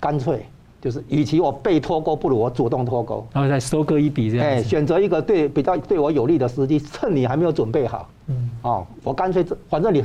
[0.00, 0.44] 干脆。
[0.82, 4.46] 就是，与其我被脱钩，不如我主动脱钩，然后再收割一笔这样。
[4.46, 10.02] 哎，选择一个对比较对我有利的时机，趁你还没有准备好，嗯，哦，我干脆反正你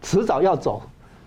[0.00, 0.80] 迟早要走，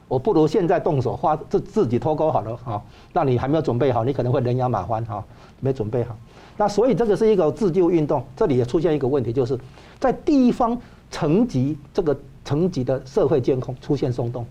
[0.08, 2.82] 我不如现在动手，花自自己脱钩好了哦，
[3.14, 5.24] 那你还没有准备好，你可能会人仰马翻哈，
[5.60, 6.18] 没准备好。
[6.58, 9.56] 那所以这个是一个自救运动，这里也出现一个问题，就是
[10.00, 10.76] 在地方
[11.12, 14.44] 层级这个层级的社会监控出现松动，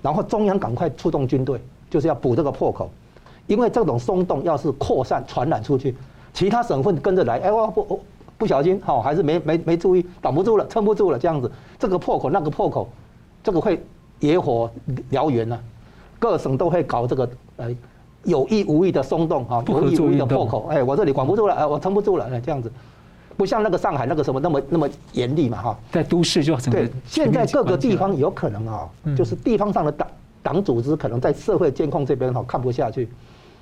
[0.00, 1.60] 然后中央赶快出动军队，
[1.92, 2.90] 就是要补这个破口。
[3.48, 5.94] 因为这种松动要是扩散传染出去，
[6.32, 8.00] 其他省份跟着来，哎，我不不
[8.38, 12.88] 不小心，好，还是没没没注意，挡不住了，撑不住了，这样子，这个破口那个破口，
[13.42, 13.84] 这个会
[14.20, 14.70] 野火
[15.10, 15.58] 燎原呐，
[16.20, 17.68] 各省都会搞这个呃
[18.22, 22.72] 有意无意的松动啊，有意无意的破口，哎，我这里管不住了，哎，我撑不住了，哎，这样子，
[23.36, 25.78] 不像那个上海那个什么那么那么严厉嘛哈。
[25.90, 30.06] 在都市就对，现在各个地方有可能啊，就是地方上的党
[30.42, 33.08] 党组织可能在社会监控这边哈看不下去，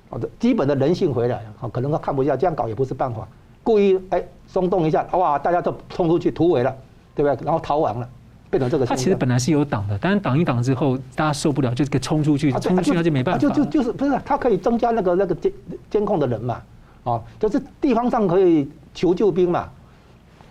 [0.08, 3.26] 好的基本的人性回来，好可能他看不下，这样搞也不是办法，
[3.62, 6.74] 故意哎松动一下，哇，大家都冲出去突围了，
[7.14, 7.44] 对不对？
[7.44, 8.08] 然后逃亡了。
[8.50, 13.38] 变成这个，他其实本来是有挡的，但是挡一挡之后，大家受不了，就给冲出去，冲出去他就没办法。
[13.38, 15.52] 就就就是不是，他可以增加那个那个监
[15.88, 16.60] 监控的人嘛，
[17.04, 19.68] 啊，就是地方上可以求救兵嘛，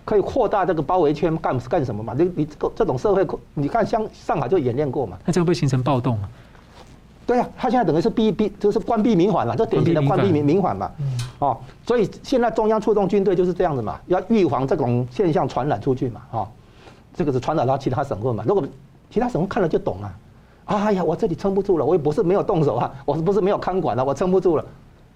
[0.10, 2.16] 可以扩大这个包围圈干干什么嘛？
[2.18, 5.16] 你你这个这种社会，你看像上海就演练过嘛。
[5.24, 6.30] 那这会不会形成暴动啊？
[7.28, 10.90] 对啊，他现在等于是逼逼，就是关闭民反了，这典型的关闭民民缓嘛。
[11.38, 16.48] 哦，所以现在中央出动军队就是这样子嘛，要预防这种现象传染出去嘛，哦。
[17.14, 18.44] 这个是传染到其他省份嘛？
[18.48, 18.68] 如果
[19.12, 20.12] 其他省份看了就懂了，
[20.66, 24.66] 哎呀，我这里撑不住了，我也不是没有动手啊，我是不是没有看管了，我撑不住了，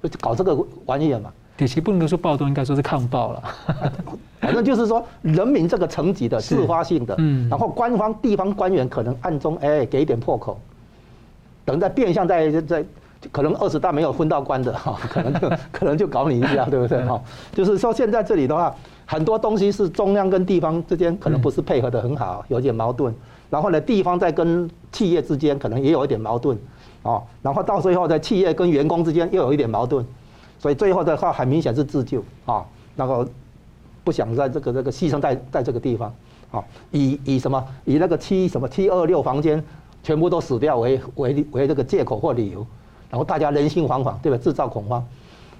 [0.03, 1.31] 就搞这个玩意儿嘛。
[1.55, 3.43] 对，其实不能说暴动，应该说是抗暴了。
[4.41, 10.59] 反正就是说，人民这个层级的自发性的，嗯，然后官方地方官员可能暗中哎给一点破口，
[11.63, 12.85] 等在变相在在
[13.31, 17.21] 可能二十大没有分到官的 哈，可能就 可能就搞你一下，对不对哈？
[17.53, 18.73] 就是说现在这里的话。
[19.05, 23.13] 很多东西是中央跟地方之间可能不是配合的很好，有点矛盾。
[23.49, 26.57] 然后呢，地方在跟企业之间可能也有一点矛盾，
[27.03, 27.21] 哦。
[27.41, 30.03] 然后到最后在企业跟员工之间又有一点矛盾，
[30.63, 33.29] 所以最后的话很明显是自救啊，那个
[34.01, 36.15] 不想在这个这个牺牲在在这个地方，
[36.53, 39.61] 啊，以以什么以那个七什么七二六房间
[40.03, 42.65] 全部都死掉为为为这个借口或理由，
[43.09, 44.37] 然后大家人心惶惶，对吧？
[44.37, 45.05] 制造恐慌。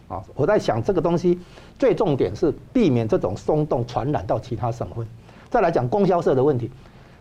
[0.08, 1.38] 啊，我在想这个东西，
[1.78, 5.06] 最重点是避免这种松动传染到其他省份。
[5.50, 6.72] 再来讲供销社的问题，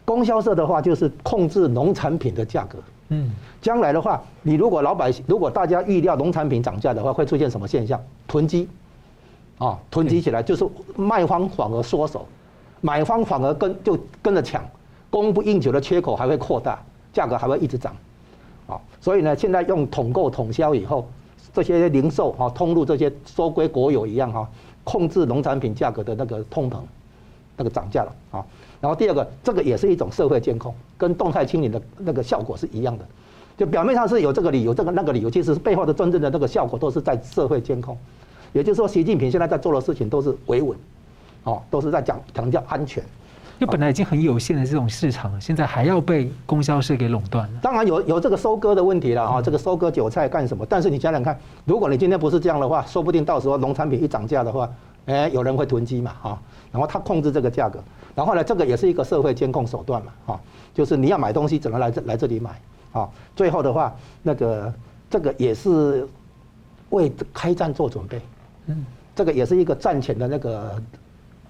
[0.04, 2.78] 供销社的话就是控制农产品的价格。
[3.12, 8.00] 嗯，将来的话，你如果老百姓，如果大家预料农产品涨价的话，会出现什么现象？
[8.26, 8.68] 囤积，
[9.58, 12.26] 啊，囤积起来就是卖方反而缩手，
[12.80, 14.64] 买方反而跟就跟着抢，
[15.10, 17.94] 供不应求的缺口还会扩大，价格还会一直涨。
[18.66, 21.06] 啊，所以呢，现在用统购统销以后。
[21.54, 24.48] 这些零售哈通路这些收归国有一样哈，
[24.84, 26.78] 控制农产品价格的那个通膨，
[27.58, 28.46] 那个涨价了啊。
[28.82, 33.04] 然后第二个，这个也是一种社会监控，跟动态清零的那个效果是一样的。
[33.56, 37.96] 就表面上是有这个理由，这个那个理由，其实是背后的真正的那个效果都是在社会监控。
[38.52, 40.76] 也就是说，习近平现在在做的事情都是维稳，
[41.44, 43.04] 哦，都是在讲强调安全。
[43.60, 47.60] 就本来已经很有限的这种市场，现在还要被供销社给垄断了。
[47.62, 50.66] 当然有有这个收割的问题了啊，这个收割韭菜干什么？
[50.68, 54.68] 但是你想想看，如果你今天不是这样的话，说不定到时候农产品一涨价的话，
[55.06, 56.42] 哎，有人会囤积嘛哈，
[56.72, 57.78] 然后他控制这个价格，
[58.14, 60.40] 然后呢，这个也是一个社会监控手段嘛哈，
[60.74, 62.60] 就是你要买东西只能来这来这里买
[62.92, 63.08] 啊。
[63.34, 64.72] 最后的话，那个
[65.10, 66.06] 这个也是
[66.90, 68.20] 为开战做准备，
[68.66, 70.82] 嗯，这个也是一个战前的那个。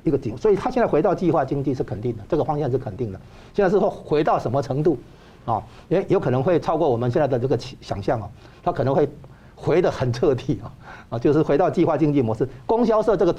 [0.05, 3.21] 一个景，所以他现在回到计划经济是肯定的，这个方向是肯定的。
[3.55, 4.99] 现在是说回到什么程度，
[5.45, 8.29] 啊，也有可能会超过我们现在的这个想象啊，
[8.65, 9.09] 他可能会
[9.55, 10.67] 回得很彻底啊，
[11.11, 12.49] 啊，就是回到计划经济模式。
[12.67, 13.33] 供销社这个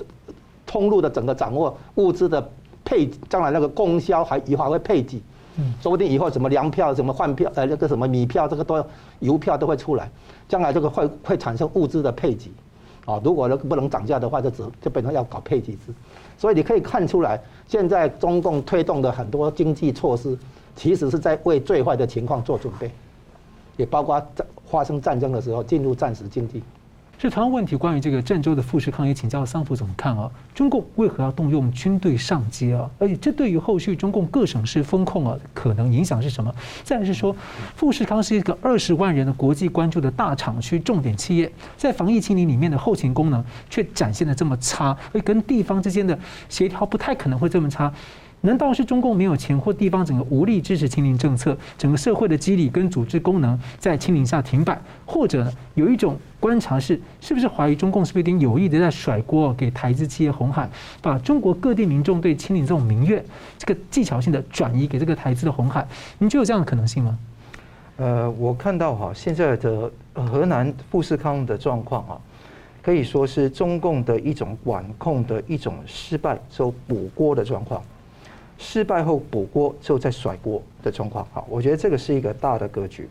[0.65, 2.49] 通路的整个掌握物资的
[2.85, 5.21] 配，将来那个供销还以后还会配给，
[5.57, 8.83] 嗯，说不定以后什么粮票、什么换票、呃，那个什么米票，这个都
[9.19, 10.09] 邮票都会出来，
[10.47, 12.51] 将来这个会会产生物资的配给，
[13.05, 15.93] 啊，如果不能涨价的话，就只就变成要搞配给制。
[16.37, 20.37] 所以你可以看出来，现在中共推动的很多经济措施，
[20.75, 22.91] 其实是在为最坏的情况做准备，
[23.77, 26.61] 也包括在发生战争的时候进入战时经济。
[27.17, 30.29] 这同样问题，关于这个郑州的富士康也请教桑普怎么看啊？
[30.53, 32.89] 中共为何要动用军队上街啊？
[32.99, 36.53] 而且这对于后续中共各省市封控啊，可能影响是什么？
[36.83, 37.33] 再是说，
[37.77, 47.93] 富士康是一个二十万人的国际关注的大厂区重点企业，在防疫清零里面的后勤功能却展现的这么差，而跟地方之间的协调不太可能会这么差。
[48.45, 60.69] 难道是中共没有钱，或地方整个无力支持清零政策，整个社会的机理跟组织功能在清零下停摆，或者有一种观察是，是不是怀疑中共是不是有点有意的在甩锅给台资企业鸿海，
[61.01, 63.23] 把中国各地民众对清零这种民怨，
[63.57, 65.87] 这个技巧性的转移给这个台资的鸿海，
[66.19, 67.17] 你觉得有这样的可能性吗？
[67.95, 72.19] 呃，我看到哈，现在的河南富士康的状况啊，
[72.81, 77.81] 可以说是中共的一种管控的一种失败之后补锅的状况。
[78.63, 83.09] 失败后补锅之后再甩锅的状况，好，我觉得这个是一个大的格局。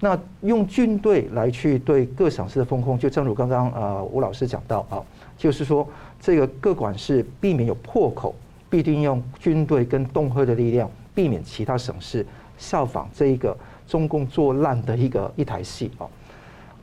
[0.00, 4.98] 那用军队来去对各省市的风控，就正如刚刚呃吴老师讲到啊，
[5.36, 5.86] 就是说
[6.20, 8.34] 这个各管事避免有破口，
[8.68, 13.56] 必定用军队跟恫吓的力量，避免其他省市效仿这一个
[13.86, 16.06] 中共做烂的一个一台戏啊。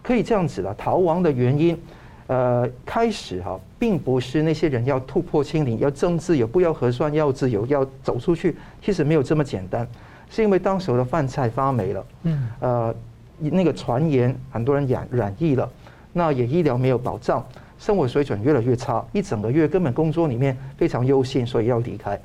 [0.02, 1.78] 可以这样子了，逃亡的原因，
[2.28, 9.88] 呃，开始哈，并不是那些人要突破清零，要政治有不要核酸，要自由，要走出去，其实没有这么简单，
[10.28, 12.96] 是因为当时的饭菜发霉了，嗯，呃，
[13.38, 15.70] 那个传言很多人染染疫了，
[16.14, 17.46] 那也医疗没有保障，
[17.78, 22.20] 生活水准越来越差，一整个月根本工作里面非常忧心，所以要离开。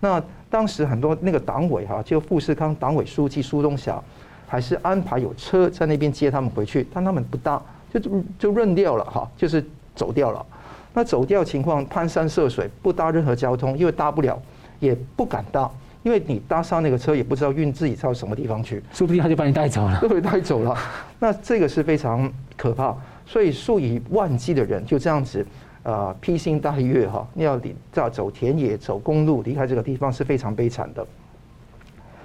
[0.00, 4.02] 那当时很多那个党委哈，就富士康党委书记苏东霞，
[4.48, 7.62] 还是安排有车在那边接他们回去，但他们不搭。
[8.00, 10.44] 就就认掉了哈，就是走掉了。
[10.92, 14.40] 那走掉情况攀山涉水，不搭任何交通，因为搭不了，
[14.80, 15.70] 也不敢搭，
[16.02, 20.74] 因为你搭上那个车也不知道运自己到什么地方去，说不定他就把你带走了，都被带走了。
[21.18, 25.46] 那这个是非常可怕，所以数以万计的人就这样子，
[25.82, 31.06] 呃，披星戴月哈，要你要走田野、走公路离开这个地方是非常悲惨的。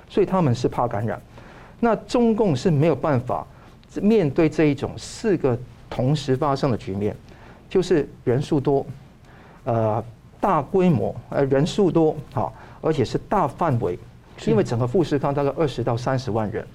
[0.08, 1.22] 所以他们是怕感染，
[1.82, 3.46] 那中共是没有办法。
[4.00, 5.58] 面对这一种四个
[5.90, 7.16] 同时发生的局面，
[7.68, 8.86] 就是人数多，
[9.66, 10.04] 呃，
[10.40, 14.00] 大规模，呃，人数多，好，而且是大范围，
[14.46, 16.66] 因为整个富士康大概二十到三十万人，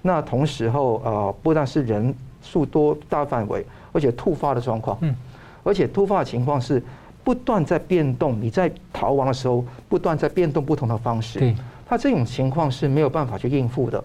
[0.00, 5.14] 那同时候，呃，不但是人数多、大范围，而且突发的状况，嗯，
[5.62, 6.82] 而且突发的情况是
[7.22, 11.54] 不断在变动，你在逃亡的时候，不断在变动不同的方式，对，
[11.86, 14.02] 他这种情况是没有办法去应付的。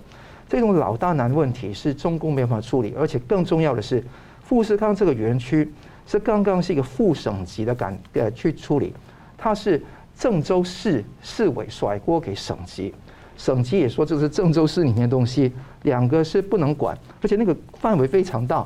[0.50, 4.04] 这种老大难问题是中共没有办法处理，而且更重要的是，
[4.42, 5.72] 富士康这个园区
[6.08, 8.92] 是刚刚是一个副省级的感呃去处理，
[9.38, 9.80] 它是
[10.18, 12.92] 郑州市市委甩锅给省级，
[13.38, 18.66] 省级也说这是郑州市里面的东西，两个是不能管，而且那个范围非常大，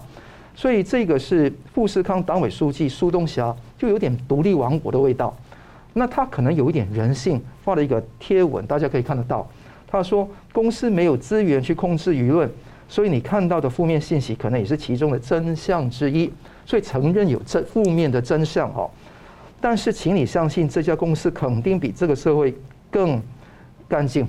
[0.56, 5.36] 所以这个是富士康党委书记苏东霞就有点独立王国的味道，
[5.92, 9.46] 那他可能有一点人性，发了一个贴文，大家可以看得到。
[9.94, 12.50] 他说：“公司没有资源去控制舆论，
[12.90, 16.34] 所以你看到的负面信息可能也是其中的真相之一。
[16.66, 18.90] 所以承认有这负面的真相哦，
[19.62, 22.56] 但是请你相信，这家公司肯定比这个社会
[22.90, 23.22] 更
[23.88, 24.28] 干净。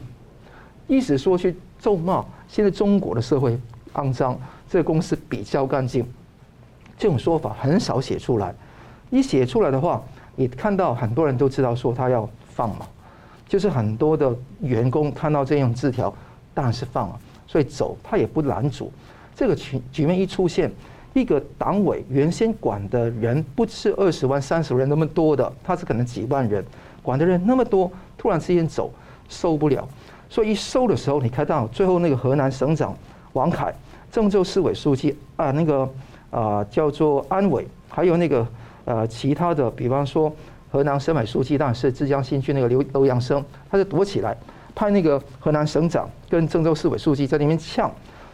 [0.87, 3.59] 意思说去咒骂现在中国的社会
[3.95, 6.07] 肮脏，这个公司比较干净。
[6.99, 8.55] 这种说法很少写出来，
[9.09, 10.05] 一写出来的话，
[10.37, 12.87] 你看到很多人都知道说他要放嘛。”
[13.47, 16.13] 就是很多的员工看到这样字条，
[16.53, 18.91] 当然是放了，所以走他也不拦阻。
[19.37, 20.73] 这个局局面一出现，
[21.13, 26.65] 一个党委原先管的人不是二十万、三十万那么多的，他是可能几万人，
[27.03, 28.91] 管的人那么多，突然之间走，
[29.29, 29.87] 受不了。
[30.29, 32.97] 所以一收的时候，你看到最后那个河南省长
[33.35, 33.73] 王凯、
[34.11, 35.89] 郑州市委书记啊，那个
[36.31, 38.47] 啊叫做安伟，还有那个
[38.85, 40.35] 呃其他的，比方说。
[40.75, 44.37] 河南省委书记当然是浙江新区那个刘刘阳生，他就躲起来，
[44.75, 47.89] 派那个河南省长跟郑州市委书记在那边呛，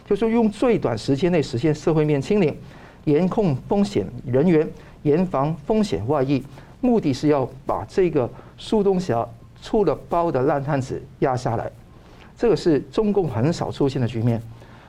[0.09, 2.57] 就说用最短时间内实现社会面清零，
[3.03, 4.67] 严控风险人员，
[5.03, 6.43] 严防风险外溢，
[6.79, 8.27] 目的是要把这个
[8.57, 9.23] 苏东霞
[9.61, 11.71] 出了包的烂摊子压下来。
[12.35, 14.41] 这个是中共很少出现的局面。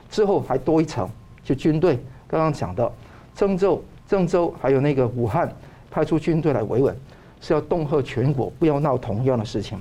[0.09, 1.07] 之后还多一层，
[1.43, 2.91] 就军队刚刚讲的
[3.35, 5.47] 郑州、郑州还有那个武汉，
[5.91, 6.97] 派出军队来维稳。
[7.43, 9.77] 是要恫吓全国不要闹同样的事情，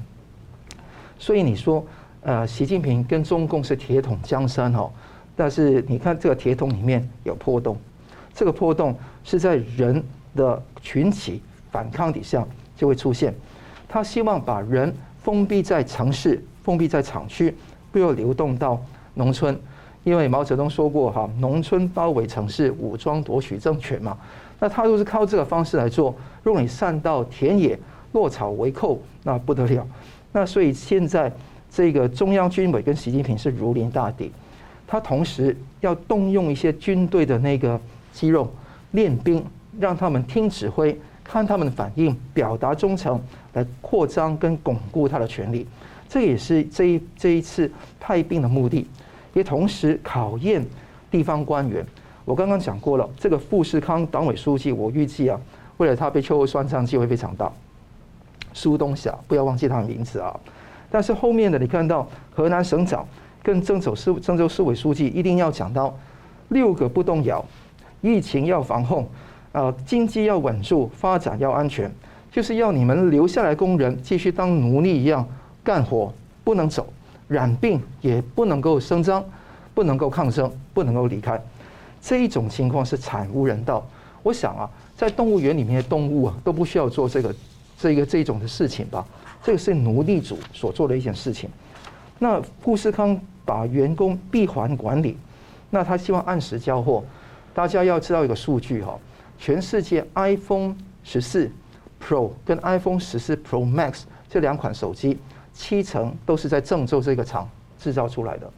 [1.17, 1.87] 所以你说，
[2.23, 4.91] 呃，习近平跟中共是铁桶江山哦，
[5.37, 7.79] 但是你看这个铁桶里面有破洞，
[8.35, 10.03] 这个破洞是在人
[10.35, 12.45] 的群起反抗底下
[12.77, 13.33] 就会出现。
[13.89, 17.55] 他希望把人封闭在城市，封闭在厂区，
[17.93, 18.83] 不要流动到
[19.15, 19.57] 农村，
[20.03, 24.19] 因为毛泽东说过哈，农村包围城市，武装夺取政权嘛。
[24.59, 27.79] 那他都是靠这个方式来做，如果你散到田野，
[28.13, 29.87] 落草为寇，那不得了。
[30.33, 31.33] 那所以现在
[31.71, 34.31] 这个中央军委跟习近平是如临大敌，
[34.87, 37.81] 他同时要动用一些军队的那个
[38.13, 38.53] 肌肉
[38.91, 39.45] 练兵，
[39.79, 43.21] 让他们听指挥，看他们的反应，表达忠诚，
[43.55, 45.67] 来扩张跟巩固他的权力。
[46.09, 48.87] 这也是这一这一次派兵的目的，
[49.33, 50.63] 也同时考验
[51.11, 51.83] 地方官员。
[52.27, 55.41] 我刚刚讲过了，这个富士康党委书记，我预计啊，
[55.83, 57.51] 为了他被秋后算账机会非常大。
[58.55, 60.39] 苏东晓，不要忘记他的名字啊。
[60.89, 63.05] 但是后面的你看到河南省长
[63.43, 65.93] 跟郑州市郑州市委书记一定要讲到
[66.51, 67.45] 六个不动摇，
[68.01, 69.05] 疫情要防控，
[69.51, 71.91] 啊，经济要稳住，发展要安全，
[72.31, 75.27] 就是要你们留下来工人继续当奴隶一样
[75.65, 76.87] 干活，不能走，
[77.27, 79.25] 染病也不能够声张，
[79.75, 81.43] 不能够抗争，不能够离开。
[82.01, 83.85] 这一种情况是惨无人道。
[84.23, 87.35] 我想啊，在动物园里面的动物啊，都不需要做这个、
[87.79, 89.07] 这个、这种的事情吧？
[89.43, 91.51] 这个是奴隶主所做的一件事情。
[92.19, 95.17] 那富士康把员工闭环管理，
[95.71, 97.03] 那他希望按时交货。
[97.53, 98.97] 大家要知道一个数据哈，
[99.39, 101.51] 全世界 iPhone 十四
[102.01, 105.19] Pro 跟 iPhone 十四 Pro Max 这两款手机，
[105.53, 108.49] 七成都是在郑州这个厂制造出来的。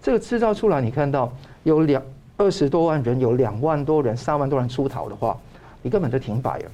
[0.00, 1.32] 这个制造出来，你看到
[1.64, 2.00] 有两
[2.36, 5.36] 二十多万人，有两万多人、三万多人出逃的话，
[5.84, 6.70] 你根本就停摆了。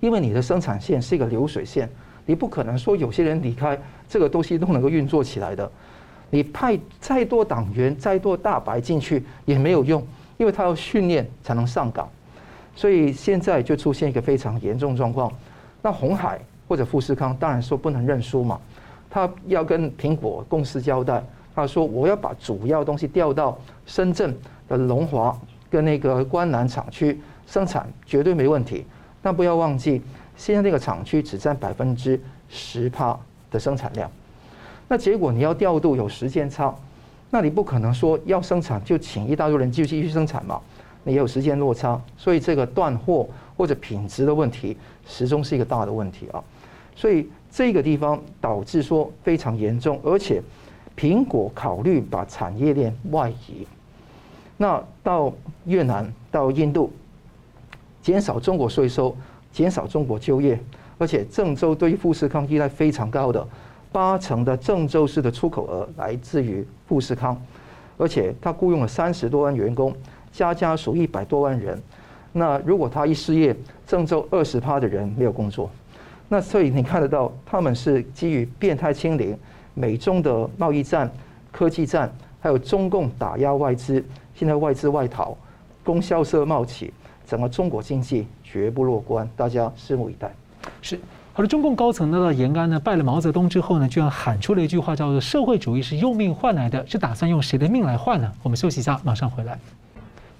[0.00, 1.88] 因为你的生产线是一个流水线，
[2.26, 5.70] 你不可能说有些人离开，这个东西都能够运作起来的。
[6.28, 10.04] 你派再多党员、再多大白进去也没有用，
[10.38, 12.08] 因为他要训练才能上岗。
[12.74, 15.30] 所以现在就出现一个非常严重状况。
[15.82, 18.60] 那红海或者富士康当然说不能认输嘛，
[19.10, 21.22] 他要跟苹果公司交代，
[21.54, 24.34] 他说我要把主要东西调到深圳
[24.68, 25.38] 的龙华
[25.68, 27.20] 跟那个观澜厂区
[27.50, 28.86] 生产，绝对没问题。
[29.20, 30.00] 但不要忘记，
[30.36, 33.18] 现在那个厂区只占百分之十帕
[33.50, 34.08] 的生产量。
[34.86, 36.72] 那结果你要调度有时间差，
[37.28, 40.60] 那你不可能说要生产就请一大堆人就继续生产嘛。
[41.02, 44.76] 你也有时间落差，所以这个断货或者品质的问题
[45.06, 46.42] 始终是一个大的问题啊。
[46.94, 50.40] 所以这个地方导致说非常严重，而且
[50.96, 53.66] 苹果考虑把产业链外移，
[54.58, 55.32] 那到
[55.64, 56.92] 越南、到印度，
[58.02, 59.16] 减少中国税收，
[59.52, 60.58] 减少中国就业，
[60.98, 63.46] 而且郑州对于富士康依赖非常高的，
[63.92, 67.40] 八成的郑州市的出口额来自于富士康，
[67.96, 69.94] 而且他雇佣了三十多万员工。
[70.32, 71.76] 家家属一百多万人，
[72.30, 75.68] 那如果他一失业，郑州二十趴的人没有工作，
[76.28, 79.36] 那所以你看得到，他们是基于变态清零、
[79.74, 81.10] 美中的贸易战、
[81.50, 85.36] 科技战，还有中共打压外资，现在外资外逃，
[85.82, 86.94] 供销社冒起，
[87.30, 90.34] 整个中国经济绝不乐观，大家拭目以待。
[90.82, 90.98] 是，
[91.32, 98.32] 好的，中共高层呢到延安呢拜了毛泽东之后呢，居然喊出了一句话，叫做“社会主义是用命换来的”，是打算用谁的命来换呢？
[98.42, 99.56] 我们休息一下，马上回来。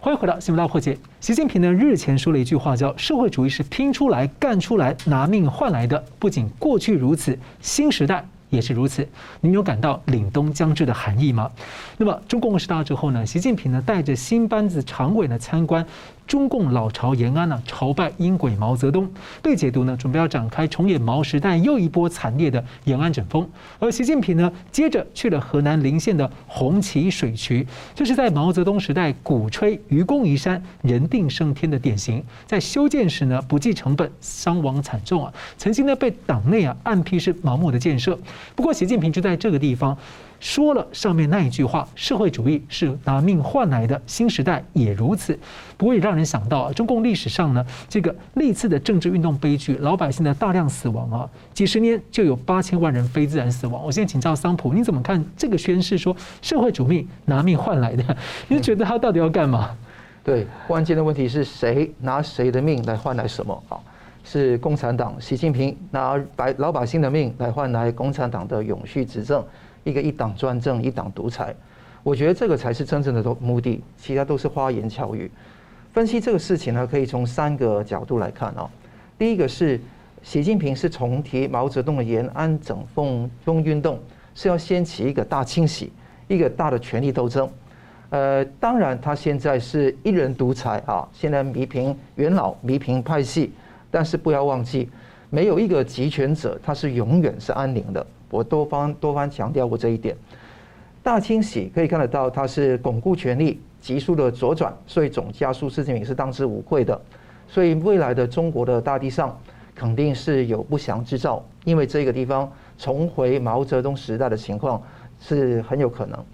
[0.01, 0.99] 欢迎回到新闻大破解。
[1.21, 6.05] 习近平呢日前说了一句话，叫“社会主义是拼出来、干出来、拿命换来的”。
[6.19, 9.07] 不仅过去如此，新时代也是如此。
[9.41, 11.49] 您有感到凛冬将至的含义吗？
[11.99, 15.87] 那么，中共二十大之后呢，习近平呢带着新班子常委呢参观。
[16.31, 19.11] 中共老巢延安呢，朝拜英轨毛泽东。
[19.43, 23.45] 对解读呢，准备要展开重演毛时代又一波惨烈的延安整风。
[23.81, 27.67] 而习近平呢，接着去了河南临县的红旗水渠，
[27.97, 32.23] 这是在毛泽东时代鼓吹愚公移山、人定胜天的典型。
[32.47, 35.35] 在修建时呢，不计成本，伤亡惨重啊！
[35.59, 38.17] 曾经呢，被党内啊暗批是盲目的建设。
[38.55, 39.99] 不过，习近平就在这个地方。
[40.41, 45.39] 说了上面那一句话，社会主义是拿命换来的，新时代也如此。
[45.77, 53.85] 不过也让人想到啊，中共历史上呢，这个历次的政治运动悲剧，老百姓的大量死亡啊，几十年就有八千万人非自然死亡。
[53.85, 58.17] 我现在请教桑普，你怎么看这个宣誓说社会主义拿命换来的？
[58.49, 59.77] 你觉得他到底要干嘛？
[60.25, 63.77] 对，关键的问题是谁拿谁的命来换来什么啊？
[64.25, 69.45] 是共产党，习近平拿百老百姓的命来换来共产党的永续执政。
[69.91, 71.53] 一个一党专政、一党独裁，
[72.05, 75.29] 我觉得这个才是真正的目的，其他都是花言巧语。
[75.93, 78.71] 分析这个事情呢，可以从三个角度来看哦。
[79.19, 79.81] 第一个是
[80.23, 83.99] 习近平是重提毛泽东的延安整风风运动，
[84.35, 85.93] 是要掀起一个大清洗，
[86.29, 87.51] 一个大的权力斗争。
[88.11, 93.53] 呃，当然他现在是一人独裁啊，现在弥平元老、弥平派系，
[93.91, 94.89] 但是不要忘记，
[95.29, 98.07] 没有一个集权者他是永远是安宁的。
[98.31, 100.17] 我多方多方强调过这一点，
[101.03, 106.99] 大清洗可以看得到，它是巩固权力、急速的左转，所以总加速习近平是当之无愧的。
[107.49, 109.37] 所以未来的中国的大地上
[109.75, 114.81] 肯定是有不祥之兆，因为这个地方重回毛泽东时代的情况
[115.19, 116.25] 是很有可能。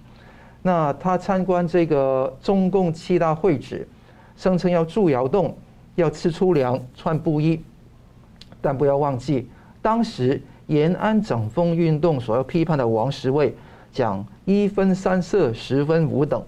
[0.61, 3.87] 那他参观这个中共七大会址，
[4.35, 5.57] 声称要住窑洞，
[5.95, 7.59] 要吃粗粮、穿布衣，
[8.61, 9.49] 但不要忘记
[9.81, 10.39] 当时。
[10.67, 13.55] 延安整风运动所要批判的王石卫
[13.91, 16.43] 讲一分三色，十分五等，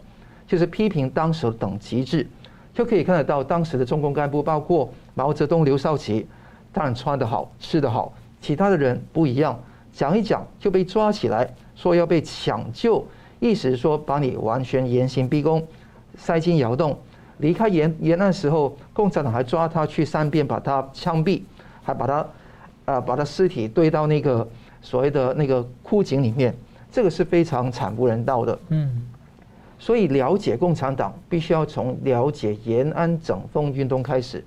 [0.45, 2.27] 就是批评当时的等级制，
[2.73, 6.27] 就可以看得到当时的中共干部，包括毛泽东、刘少奇，
[6.73, 9.57] 当然穿得好，吃得好，其他的人不一样，
[9.93, 13.05] 讲一讲就被抓起来，说要被抢救，
[13.39, 15.65] 意思说把你完全严刑逼供，
[16.17, 16.97] 塞进窑洞，
[17.37, 21.41] 离开延延安时候，共产党还抓他去三边把他枪毙，
[21.81, 22.25] 还把他。
[22.89, 24.47] 啊，把他尸体堆到那个
[24.81, 26.51] 所谓的那个枯井里面，
[26.91, 28.59] 这个是非常惨不人道的。
[28.69, 29.07] 嗯，
[29.77, 34.43] 所以了解共产党，必须要从了解延安整风运动开始。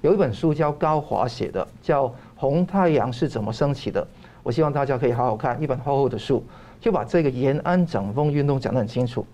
[0.00, 4.02] 有一本书叫高华写的，叫《红太阳是怎么升起的》，
[4.42, 6.44] 我希望大家可以好好看一本厚厚的书，
[6.80, 9.24] 就把这个延安整风运动讲得很清楚。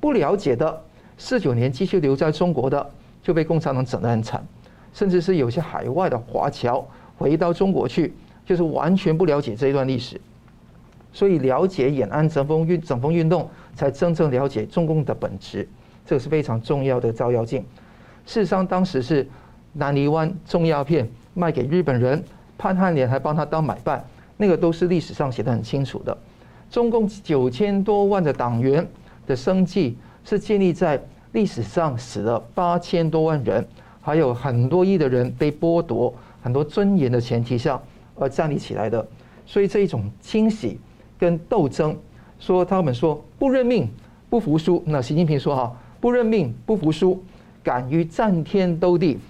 [0.00, 0.82] 不了解的，
[1.16, 2.90] 四九年继续留在中国的，
[3.22, 4.44] 就被共产党整得很惨，
[4.92, 6.84] 甚至是有些海外的华侨
[7.22, 8.12] 回到中国去，
[8.44, 10.20] 就是完全不了解这一段历史。
[11.12, 15.68] 所以了解延安整风运整风运动，才真正了解中共的本质，
[16.04, 17.62] 这个是非常重要的照妖镜。
[18.26, 19.28] 事实上，当时是
[19.74, 22.22] 南泥湾种鸦片卖给日本人，
[22.58, 24.04] 潘汉年还帮他当买办，
[24.36, 26.16] 那个都是历史上写得很清楚的。
[26.70, 28.86] 中共九千多万的党员
[29.26, 30.98] 的生计是建立在
[31.32, 33.62] 历史上死了八千多万人，
[34.00, 37.80] 还有很多亿的人被剥夺很多尊严的前提下
[38.16, 39.06] 而站立起来的，
[39.46, 40.78] 所以这一种清洗。
[41.18, 41.96] 跟斗争，
[42.40, 43.88] 说他们说不认命
[44.28, 47.22] 不服输，那习近平说哈不认命不服输，
[47.62, 49.20] 敢于战天斗地，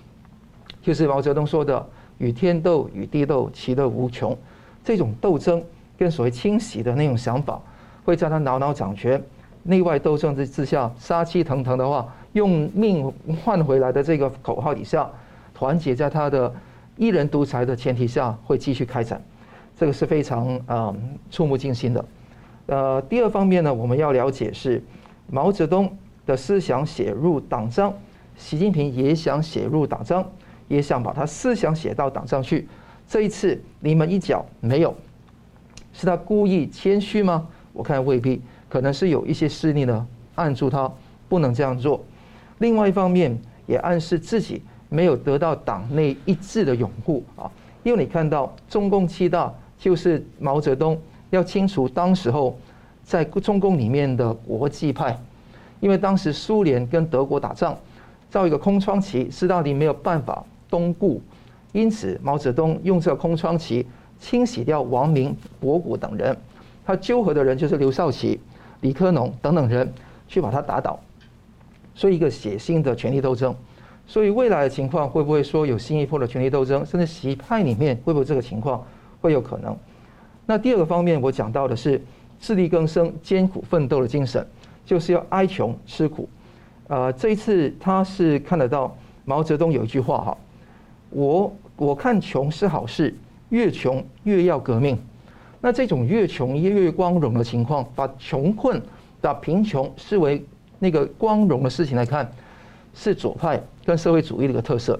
[0.81, 1.87] 就是毛泽东说的
[2.17, 4.35] 与天斗与地斗其乐无穷。
[4.83, 5.63] 这种斗争
[5.99, 7.61] 跟所谓清洗的那种想法，
[8.05, 9.23] 会在他牢牢掌权、
[9.65, 13.13] 内外斗争之之下杀气腾腾的话，用命
[13.45, 15.07] 换回来的这个口号底下，
[15.53, 16.51] 团结在他的
[16.97, 19.22] 一人独裁的前提下，会继续开展。
[19.76, 20.95] 这个是非常啊
[21.30, 22.05] 触目惊心的。
[22.66, 24.82] 呃，第二方面呢，我们要了解是
[25.28, 27.93] 毛泽东的思想写入党章，
[28.36, 30.24] 习近平也想写入党章，
[30.68, 32.68] 也想把他思想写到党上去。
[33.09, 34.95] 这一次临门一脚没有，
[35.93, 37.49] 是他故意谦虚吗？
[37.72, 40.90] 我看未必，可能是有一些势力呢按住他
[41.28, 42.05] 不能这样做。
[42.59, 43.36] 另外一方面
[43.66, 44.62] 也暗示自己
[44.93, 47.51] 没有得到党内一致的拥护啊，
[47.82, 49.53] 因为你看到中共七大。
[49.82, 50.97] 就是毛泽东
[51.30, 52.57] 要清除当时候
[53.03, 55.18] 在中共里面的国际派，
[55.80, 57.76] 因为当时苏联跟德国打仗，
[58.30, 61.20] 造一个空窗期，斯大林没有办法东顾，
[61.72, 63.84] 因此毛泽东用这个空窗期
[64.20, 66.36] 清洗掉王明、博古等人，
[66.86, 68.38] 他纠合的人就是刘少奇、
[68.82, 69.93] 李克农等等人
[70.28, 70.97] 去把他打倒，
[71.93, 73.53] 所以一个血腥的权力斗争，
[74.07, 78.85] 所以未来的情况会不会说有新一波的权力斗争，甚至习派里面会不会这个情况？
[79.21, 79.77] 会有可能。
[80.45, 82.03] 那第二个方面，我讲到的是
[82.41, 84.45] 自力更生、艰苦奋斗的精神，
[84.85, 86.29] 就是要挨穷吃苦。
[86.89, 88.95] 呃，这一次他是看得到
[89.25, 90.37] 毛泽东有一句话哈，
[91.11, 93.15] 我我看穷是好事，
[93.51, 94.99] 越穷越要革命。
[95.61, 98.83] 那这种越穷越越光荣的情况，把穷困、
[99.21, 100.45] 把贫穷视为
[100.81, 102.29] 那个光荣的事情来看，
[102.95, 104.99] 是左派跟社会主义的一个特色。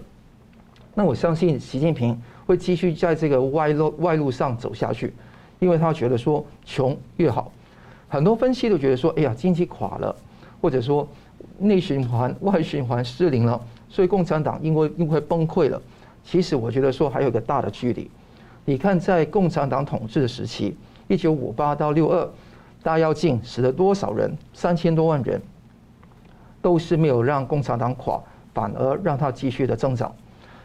[0.95, 2.21] 那我相信习近平。
[2.45, 5.15] 会继续在这个外路外路上走下去，
[5.61, 7.53] 因为他觉得说穷越好。
[8.09, 10.15] 很多分析都觉得说，哎呀，经济垮了，
[10.61, 11.07] 或者说
[11.59, 15.81] 内循环、 外循环失灵了，所以共产党因为因为崩溃了。
[16.25, 18.11] 其实我觉得说还有一个大的距离。
[18.65, 20.77] 你看，在共产党统治的时期，
[21.07, 22.29] 一九五八到六二，
[22.83, 24.37] 大跃进死了多少人？
[24.53, 25.41] 三千多万人，
[26.63, 28.19] 都是没有让共产党垮，
[28.55, 30.11] 反而让它继续的增长。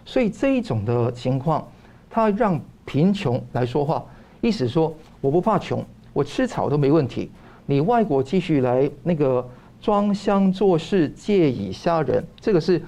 [0.05, 1.67] 所以这一种的情况，
[2.09, 4.05] 他让贫穷来说话，
[4.39, 5.83] 意思说我不怕穷，
[6.13, 7.29] 我吃草都没问题。
[7.65, 9.45] 你外国继续来那个
[9.81, 12.81] 装腔作势、借以吓人，这个是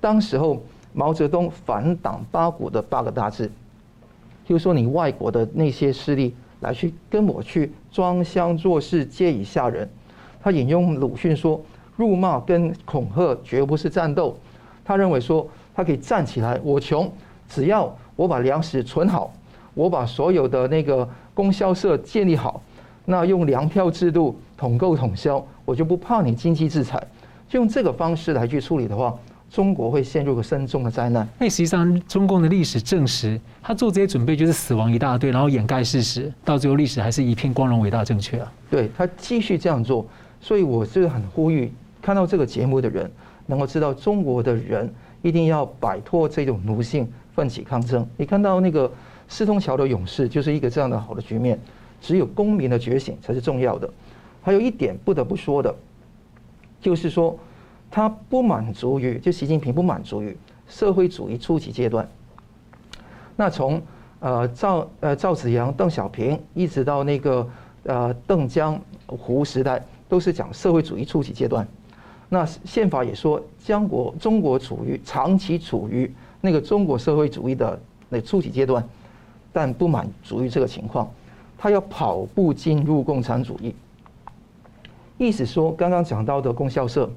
[0.00, 0.62] 当时候
[0.94, 3.50] 毛泽东反党八股的八个大字。
[4.46, 9.88] 就是说你外国的那些势力来去跟我去装腔作势、借以吓人。
[10.42, 11.60] 他引用鲁迅说
[11.96, 14.36] ：“辱骂跟恐吓绝不是战斗。”
[14.84, 15.46] 他认为说。
[15.76, 17.12] 他可以站起来，我穷，
[17.48, 19.34] 只要我把粮食存好，
[19.74, 22.62] 我把所有的那个供销社建立好，
[23.06, 27.04] 那用粮票制度统购统销，我就不怕你经济制裁。
[27.48, 29.12] 就用这个方式来去处理的话，
[29.50, 31.26] 中国会陷入个深重的灾难。
[31.40, 38.52] 那实际上，中共的历史证实，他做这些准备就是死亡一大堆，然后掩盖事实，到最后历史还是一片光荣伟大正确啊。
[38.70, 40.06] 对，他继续这样做，
[40.40, 41.72] 所以我是很呼吁
[42.04, 43.10] 看到这个节目的人，
[43.46, 44.92] 能够知道中国的人。
[45.22, 48.06] 一定要摆脱这种奴性，奋起抗争。
[48.18, 48.92] 你看到那个
[49.26, 51.58] 四通桥的勇士，就是一个这样的好的局面。
[51.98, 53.88] 只有公民的觉醒才是重要的。
[54.42, 55.74] 还有一点不得不说的，
[56.78, 57.34] 就是说
[57.90, 60.36] 他不满足于，就习近平不满足于
[60.68, 62.06] 社会主义初级阶段。
[63.34, 63.80] 那从
[64.20, 67.48] 呃赵呃赵紫阳、邓小平，一直到那个
[67.84, 71.66] 呃邓江胡时代，都是讲社会主义初级阶段。
[72.28, 76.10] 那宪法也说，将国中国处于长期处于
[76.40, 78.82] 那个中国社会主义的那初级阶段，
[79.52, 81.08] 但不满足于这个情况，
[81.56, 83.74] 他要跑步进入共产主义。
[85.16, 87.08] 意思说，刚刚讲到的供销社，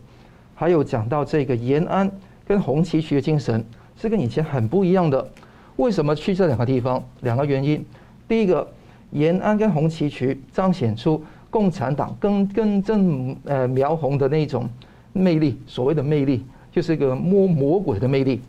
[0.53, 2.11] 还有讲到这个延安
[2.45, 3.65] 跟红旗渠的精神，
[3.99, 5.27] 是跟以前很不一样的。
[5.77, 7.03] 为什么去这两个地方？
[7.21, 7.83] 两个原因。
[8.27, 8.67] 第一个，
[9.11, 14.69] 延安跟红旗渠彰显出共产党根根正呃苗红的那种。
[15.17, 18.41] 魅力，所谓的魅力，就是一个摸魔鬼的魅力。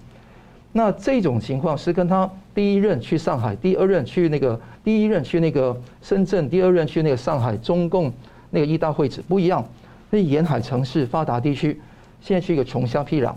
[0.73, 8.13] 那这种情况是跟他第一任去上海，第二任去那个第一任去那个深圳，第二任去那个上海中共
[8.51, 9.67] 那个一大会址不一样。
[10.11, 11.81] 那沿海城市发达地区，
[12.21, 13.35] 现在是一个穷乡僻壤，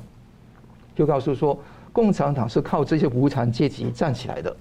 [0.96, 1.58] 就告诉说，
[1.92, 4.56] 共产党是靠这些无产阶级站起来的。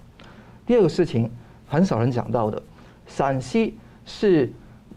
[0.67, 1.29] 第二个事情
[1.67, 2.63] 很少人讲到的，
[3.07, 3.75] 陕西
[4.07, 4.51] 是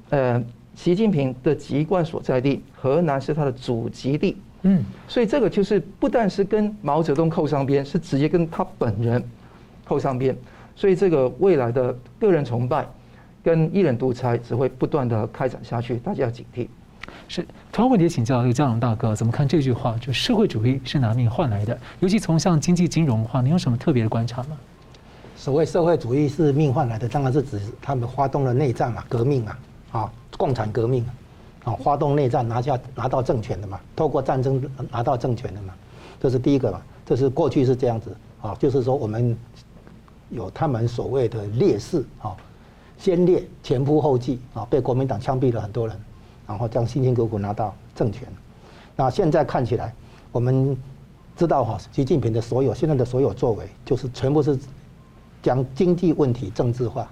[0.10, 0.42] 呃
[0.76, 4.38] 习近平的籍贯所在地，河南是他的祖籍地。
[4.64, 9.24] 嗯，所以这个就是不但是跟毛泽东扣上边，是直接跟他本人
[9.86, 10.36] 扣上边。
[10.76, 12.88] 所以这个未来的个人崇拜
[13.44, 16.68] 跟一人独裁只会不断的开展下去，大家要警惕。
[17.28, 19.96] 是，同样问题请教这个江龙大哥，怎么看这句话？
[20.00, 24.58] 就社会主义是拿命换来的，尤其从像经济金融的话，你有什么特别的观察吗？
[25.36, 29.60] 所谓社会主义是命换来的，当然是指他们发动了内战嘛，革命啊，
[29.92, 30.12] 啊，
[30.44, 31.06] 共产革命，
[31.64, 35.74] 啊，发动内战拿下拿到政权的嘛，透过战争拿到政权的嘛，
[36.20, 39.38] 这是第一个嘛，这是过去是这样子啊，就是说我们
[40.30, 42.36] 有他们所谓的烈士啊，
[42.98, 45.98] 先烈前仆后继啊，被国民党枪毙了很多人。
[46.46, 48.28] 然后这样辛辛苦苦拿到政权，
[48.98, 49.96] 那现在看起来，
[50.30, 50.78] 我们
[51.38, 54.60] 知道哈，习近平的所有现在的所有作为，就是全部是
[55.42, 57.10] 将经济问题政治化，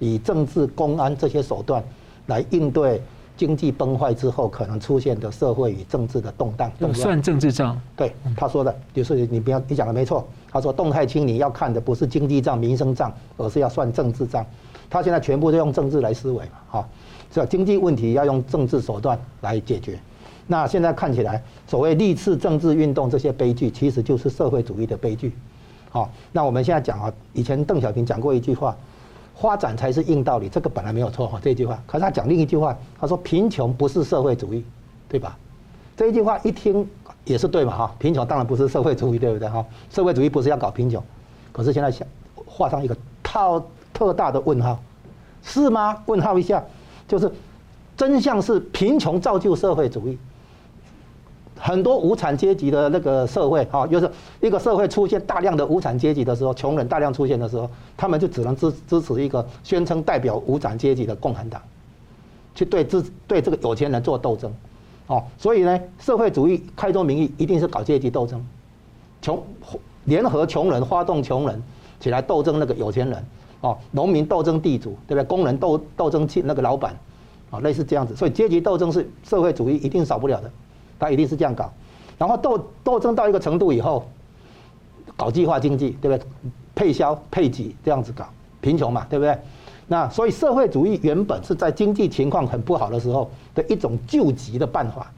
[0.00, 1.80] 以政治、公安这些手段
[2.26, 3.00] 来应对
[3.36, 6.70] 经济崩坏之后可能出现的社会与政治的动荡。
[6.78, 7.80] 动算政治账。
[7.96, 10.26] 对，他说的就是你不要，你讲的没错。
[10.50, 14.44] 他说动态清理要看的不是经济账、民生账，而是要算政治账。
[14.90, 16.88] 他现在全部都用政治来思维嘛，哈。
[17.30, 19.98] 这经济问题要用政治手段来解决，
[20.46, 25.32] 那现在看起来，所谓历次政治运动这些悲剧，其实就是社会主义的悲剧。
[25.88, 28.76] 好，那我们现在讲啊，以前邓小平讲过一句话，
[29.34, 31.82] 发展才是硬道理，这个本来没有错哈，这句话。
[31.86, 34.64] 可是他讲另一句话，他说贫穷不是社会主义，
[35.08, 35.36] 对吧？
[35.96, 36.88] 这一句话一听
[37.24, 39.64] 也是对嘛哈，贫穷当然不是社会主义，对不对哈？
[39.90, 41.02] 社会主义不是要搞贫穷，
[41.52, 42.06] 可是现在想
[42.46, 44.78] 画上一个套特大的问号，
[45.42, 46.02] 是吗？
[46.06, 46.62] 问号一下。
[47.08, 47.30] 就是
[47.94, 50.16] 真相是贫穷造就社会主义，
[51.64, 54.10] 很多无产阶级的那个社会哈，就是
[54.40, 61.62] 一个社会出现大量的无产阶级的时候，穷人大量出现的时候，他们就只能支支持一个宣称代表无产阶级的共产党，
[62.52, 64.52] 去对这对这个有钱人做斗争，
[65.06, 68.44] 哦，所以呢，社会主义开宗明义一定是搞阶级斗争，
[69.20, 69.40] 穷
[70.06, 71.62] 联合穷人发动穷人
[72.00, 73.24] 起来斗争那个有钱人。
[73.60, 75.22] 哦，农民斗争地主，对不对？
[75.22, 76.96] 工人斗斗争去那个老板，
[77.48, 78.16] 啊，类似这样子。
[78.16, 80.50] 所以阶级斗争是社会主义一定少不了的，
[81.02, 81.68] 他一定是这样搞。
[82.16, 84.06] 然后斗斗争到一个程度以后，
[85.16, 86.26] 搞计划经济，对不对？
[86.74, 88.24] 配销配给这样子搞，
[88.60, 89.36] 贫穷嘛，对不对？
[89.88, 95.10] 那所以社会主义原本是在经济情况很不好的时候的一种救急的办法，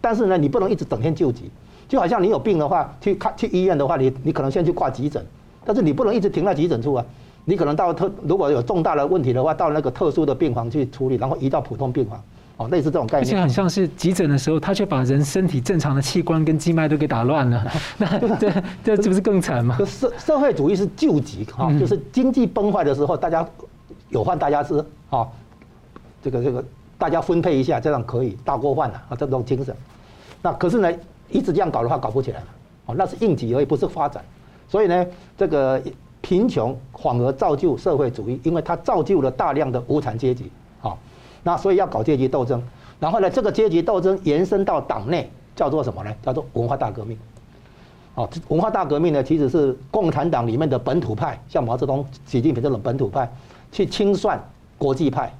[0.00, 1.50] 但是呢，你不能一直整天救急，
[1.88, 5.24] 就好像你有病的话，去看去医院的话，你你可能先去挂急诊，
[5.64, 7.04] 但是你不能一直停在急诊处啊。
[7.44, 12.22] 你可能到特如果有重大的问题的话，到那个特殊的病房去处理，然后移到普通病房，
[12.64, 13.34] 哦，类似这种概念。
[13.34, 17.64] 而且很像是急诊的时候，他却把人身体正常的器官跟静脉都给打乱了，
[17.98, 18.52] 那这
[18.84, 19.76] 这这不是更惨吗？
[19.84, 23.46] 社社会主义是救急哈，就是经济崩坏的时候，大家
[24.10, 25.26] 有饭大家吃啊，
[26.22, 26.64] 这个这个
[26.98, 29.74] 大家分配一下，这样可以大锅饭了啊，这种精神。
[30.40, 30.92] 那可是呢，
[31.30, 32.46] 一直这样搞的话，搞不起来了，
[32.86, 34.22] 哦，那是应急而已，不是发展。
[34.68, 35.06] 所以呢，
[35.36, 35.82] 这个。
[36.24, 40.61] 贫穷反而造就社会主义，因为它造就了大量的无产阶级，好，
[41.42, 42.62] 那所以要搞阶级斗争，
[43.00, 46.14] 然后呢，这个阶级斗争延伸到党内，叫做什么呢？
[46.22, 47.18] 叫做文化大革命。
[48.14, 53.30] 哦，文化大革命呢，其实是共产党里面的本土派，像毛泽东、习近平这种本土派，
[53.70, 54.38] 去清算
[54.76, 55.32] 国际派。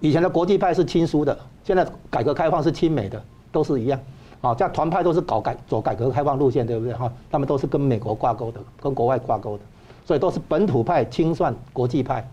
[0.00, 3.98] 以前的国际派是亲苏的，现在改革开放是亲美的，都是一样。
[4.40, 6.92] 啊，这样团派都是搞改走改革开放路线，对不对？
[6.94, 9.62] 哈，他们都是跟美国挂钩的，跟国外挂钩的。
[10.04, 12.28] 所以都是本土派清算国际派，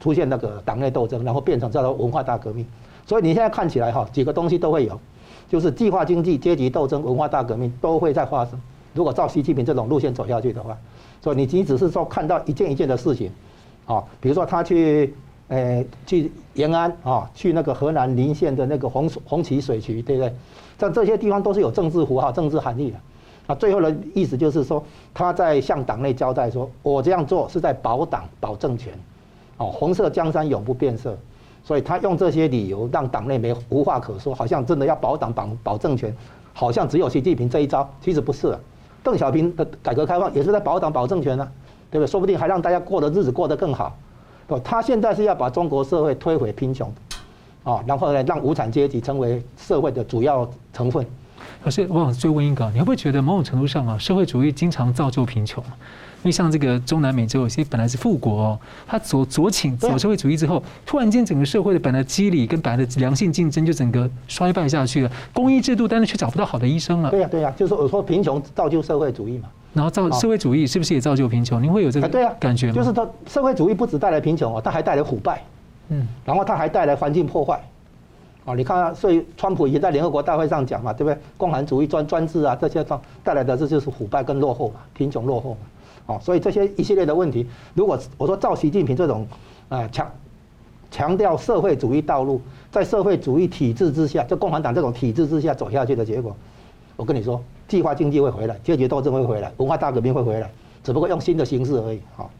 [0.00, 2.66] 出现那个党内斗争，然后变成叫做文化大革命。
[3.06, 4.98] 所以你现在看起来哈，几个东西都会有，
[5.48, 8.58] 就是计划经济、阶级斗争、文化大革命都会在发生。
[8.94, 10.76] 如果照习近平这种路线走下去的话，
[11.20, 13.30] 所以你你只是说看到一件一件的事情，
[13.86, 15.12] 啊，比如说他去，
[15.48, 20.32] 呃，去延安啊，去那个河南临县的那个红红旗水渠，对不对？
[20.78, 22.96] 像这些地方都是有政治符号、政治含义的。
[23.46, 24.82] 那最后的意思就是说，
[25.12, 28.92] 他在向党内交代说：“我这样做是在保党、保政权，
[29.58, 31.16] 哦，红色江山永不变色。”
[31.66, 36.14] 所以他用这些理由让党内没无话可说，好像真的要保党、保保政权，
[36.52, 38.54] 好像只有习近平这一招，其实不是。
[39.02, 41.48] 邓小平的改革开放也是在保党、保政权呢，
[41.90, 42.10] 对不对？
[42.10, 43.96] 说不定还让大家过的日子过得更好。
[44.48, 46.92] 哦，他现在是要把中国社会推回贫穷，
[47.62, 51.06] 啊，然后呢，让无产阶级成为社会的主要成分。
[51.62, 55.64] 老师，我想追问一个，你会不会觉得某种程度上啊，社会主义经常造就贫穷？
[56.24, 67.10] 因为像这个中南美洲有些本来是富国哦，它左左倾走社会主义之后，突然间整个社会的本来机理跟本来的良性竞争就整个衰败下去了，公益制度但是却找不到好的医生了。
[67.10, 69.50] 对呀对呀，就是我说贫穷造就社会主义嘛。
[69.74, 71.62] 然后造社会主义是不是也造就贫穷？
[71.62, 72.08] 您会有这个
[72.40, 72.72] 感觉吗？
[72.72, 75.42] 就是它社会主义不只带来贫穷哦，它还带来腐败，
[75.90, 77.60] 嗯，然后它还带来环境破坏。
[78.46, 81.18] 哦，你看，啊所以川普也在联合国大会上讲嘛，对不对？
[81.36, 85.58] 共产主义专专制啊，这些带带来的这就是腐败跟落后嘛，贫穷落后嘛。
[86.06, 89.26] 哦，所以这些一系列的问题，如果我说照习近平这种，
[89.70, 90.10] 啊强
[90.90, 92.40] 强调社会主义道路，
[92.70, 96.36] 在社会主义体制之下，就共产党这种体制之下走下去的结果，
[96.96, 100.50] 我跟你说，计划经济会回来，阶级斗争会回来，文化大革命会回来，
[100.82, 102.00] 只不过用新的形式而已。
[102.14, 102.30] 好，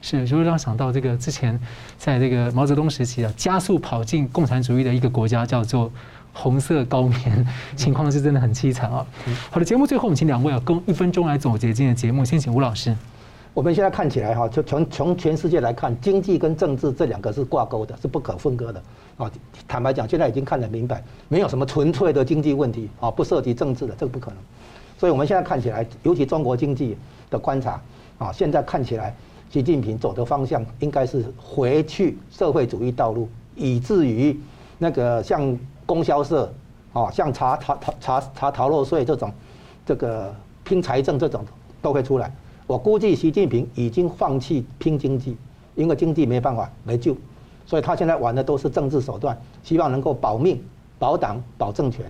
[0.00, 1.58] 是，就会让想到这个之前
[1.96, 5.90] 在这个毛泽东时期啊，加速跑进共产主义的一个国家叫做。
[6.38, 9.04] 红色高棉，情况是真的很凄惨啊！
[9.50, 12.22] 好的，节目最后我们请两位啊，用一分钟来总结今天的节目。
[12.22, 12.94] 先请吴老师。
[13.54, 18.82] 我们现在看起来哈，就从从全世界来看，经济跟政治这两个是挂钩的，是不可分割的
[19.16, 19.32] 啊。
[19.66, 24.36] 坦白讲，现在已经看得明白，没有什么纯粹的经济问题啊，不涉及政治的，这个不可能。
[24.98, 26.98] 所以我们现在看起来，尤其中国经济
[27.30, 27.80] 的观察
[28.18, 29.16] 啊，现在看起来，
[29.50, 34.38] 习近平走的方向应该是回去社会主义道路，以至于
[34.76, 35.58] 那个像。
[35.86, 36.52] 供销社，
[36.92, 39.32] 啊，像查查查查查逃漏税这种，
[39.86, 40.34] 这个
[40.64, 41.44] 拼财政这种
[41.80, 42.30] 都会出来。
[42.66, 45.36] 我估计习近平已经放弃拼经济，
[45.76, 47.16] 因为经济没办法没救，
[47.64, 50.60] 所以他现在玩的都是政治手段，希望能够保命、
[50.98, 52.04] 保党、保政权。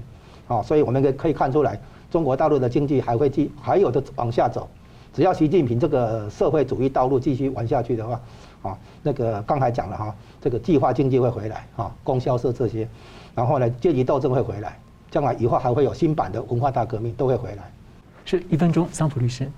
[0.48, 1.78] 啊，所以我们可可以看出来，
[2.10, 4.68] 中国大陆的经济还会继还有的往下走。
[5.12, 8.20] 只要习近平这个社会主义道路继续玩下去的话，
[8.62, 12.88] 啊，那个刚才讲了哈，这个计划经济会回来，啊，供销社这些。
[13.36, 14.76] 然后呢，阶级斗争会回来，
[15.10, 17.70] 将来以后还会有新版的文化大革命都会回来。
[18.24, 19.48] 是一分钟，桑普律师。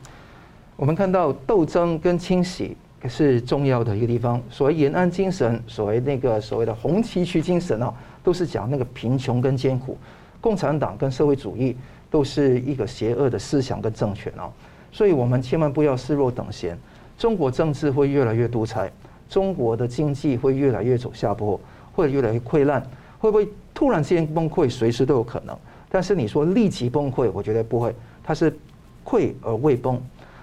[0.77, 2.77] 我们看到斗争跟清洗
[3.09, 4.43] 是重要的一个地方。
[4.51, 9.97] 所谓延安精神，所谓那个所谓的红旗渠精神啊，都是讲那个贫穷跟艰苦。
[10.41, 11.77] 共产党跟社会主义
[12.11, 14.51] 都是一个邪恶的思想跟政权啊，
[14.93, 16.77] 所以我们千万不要视若等闲。
[17.17, 18.91] 中国政治会越来越独裁，
[19.29, 21.59] 中国的经济会越来越走下坡，
[21.93, 22.81] 会越来越溃烂，
[23.19, 23.49] 会不会？
[23.75, 25.57] 突然之间崩溃，随时都有可能。
[25.89, 27.95] 但是你说立即崩溃，我觉得不会，
[28.25, 28.53] 它是
[29.05, 30.01] 溃而未崩。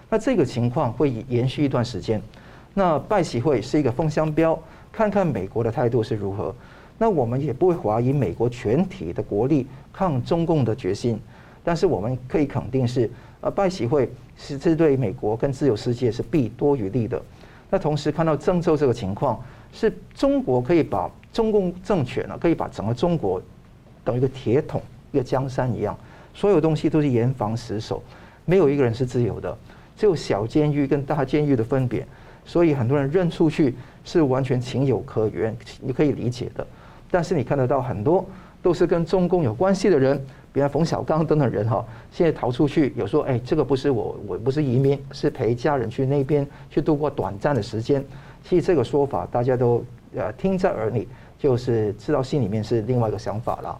[0.09, 2.21] 那这个情况会延续一段时间。
[2.73, 4.57] 那拜习会是一个风向标，
[4.89, 6.55] 看看美国的态度是如何。
[6.97, 11.19] 那我们也不会怀疑美国全体的国力抗中共的决心。
[11.61, 13.11] 但是我们可以肯定是，
[13.41, 17.21] 呃，拜习会是这对美国跟自由世界是弊多于利的。
[17.69, 21.11] 那同时看到郑州这个情况，是中国可以把。
[21.36, 23.42] 中共政权呢，可以把整个中国
[24.06, 24.82] 等一个铁桶、
[25.12, 25.94] 一个江山一样，
[26.34, 28.02] 所有东西都是严防死守，
[28.46, 29.58] 没有一个人是自由的，
[29.98, 32.08] 只有小监狱跟大监狱的分别。
[32.46, 33.76] 所以很多人认出去
[34.06, 36.66] 是完全情有可原，你可以理解的。
[37.12, 38.26] 但是你看得到很多
[38.62, 40.18] 都是跟中共有关系的人，
[40.54, 48.02] 比如冯小刚等等人哈，现在逃出去，有说哎，这个不是我，我不是移民，是陪家人去那边去度过短暂的时间。
[48.42, 49.84] 其实这个说法大家都
[50.16, 51.10] 呃听在耳里。
[51.46, 53.80] 就是知道心里面是另外一个想法了，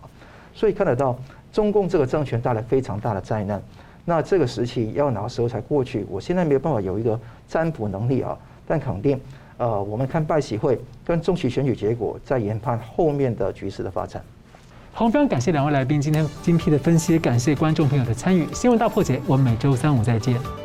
[0.54, 1.18] 所以看得到
[1.52, 3.60] 中共这个政权带来非常大的灾难。
[4.06, 6.06] 那这个时期要哪个时候才过去？
[6.08, 8.38] 我现在没有办法有一个占卜能力啊，
[8.68, 9.20] 但肯定，
[9.58, 14.24] 呃，我们看拜习会跟中期选举结果，在研判后面的局势的发展。
[14.94, 18.48] 好，非常感谢两位来宾今天精辟的分析，感谢观众朋友的参与。
[18.54, 20.65] 新闻大破解，我们每周三五再见。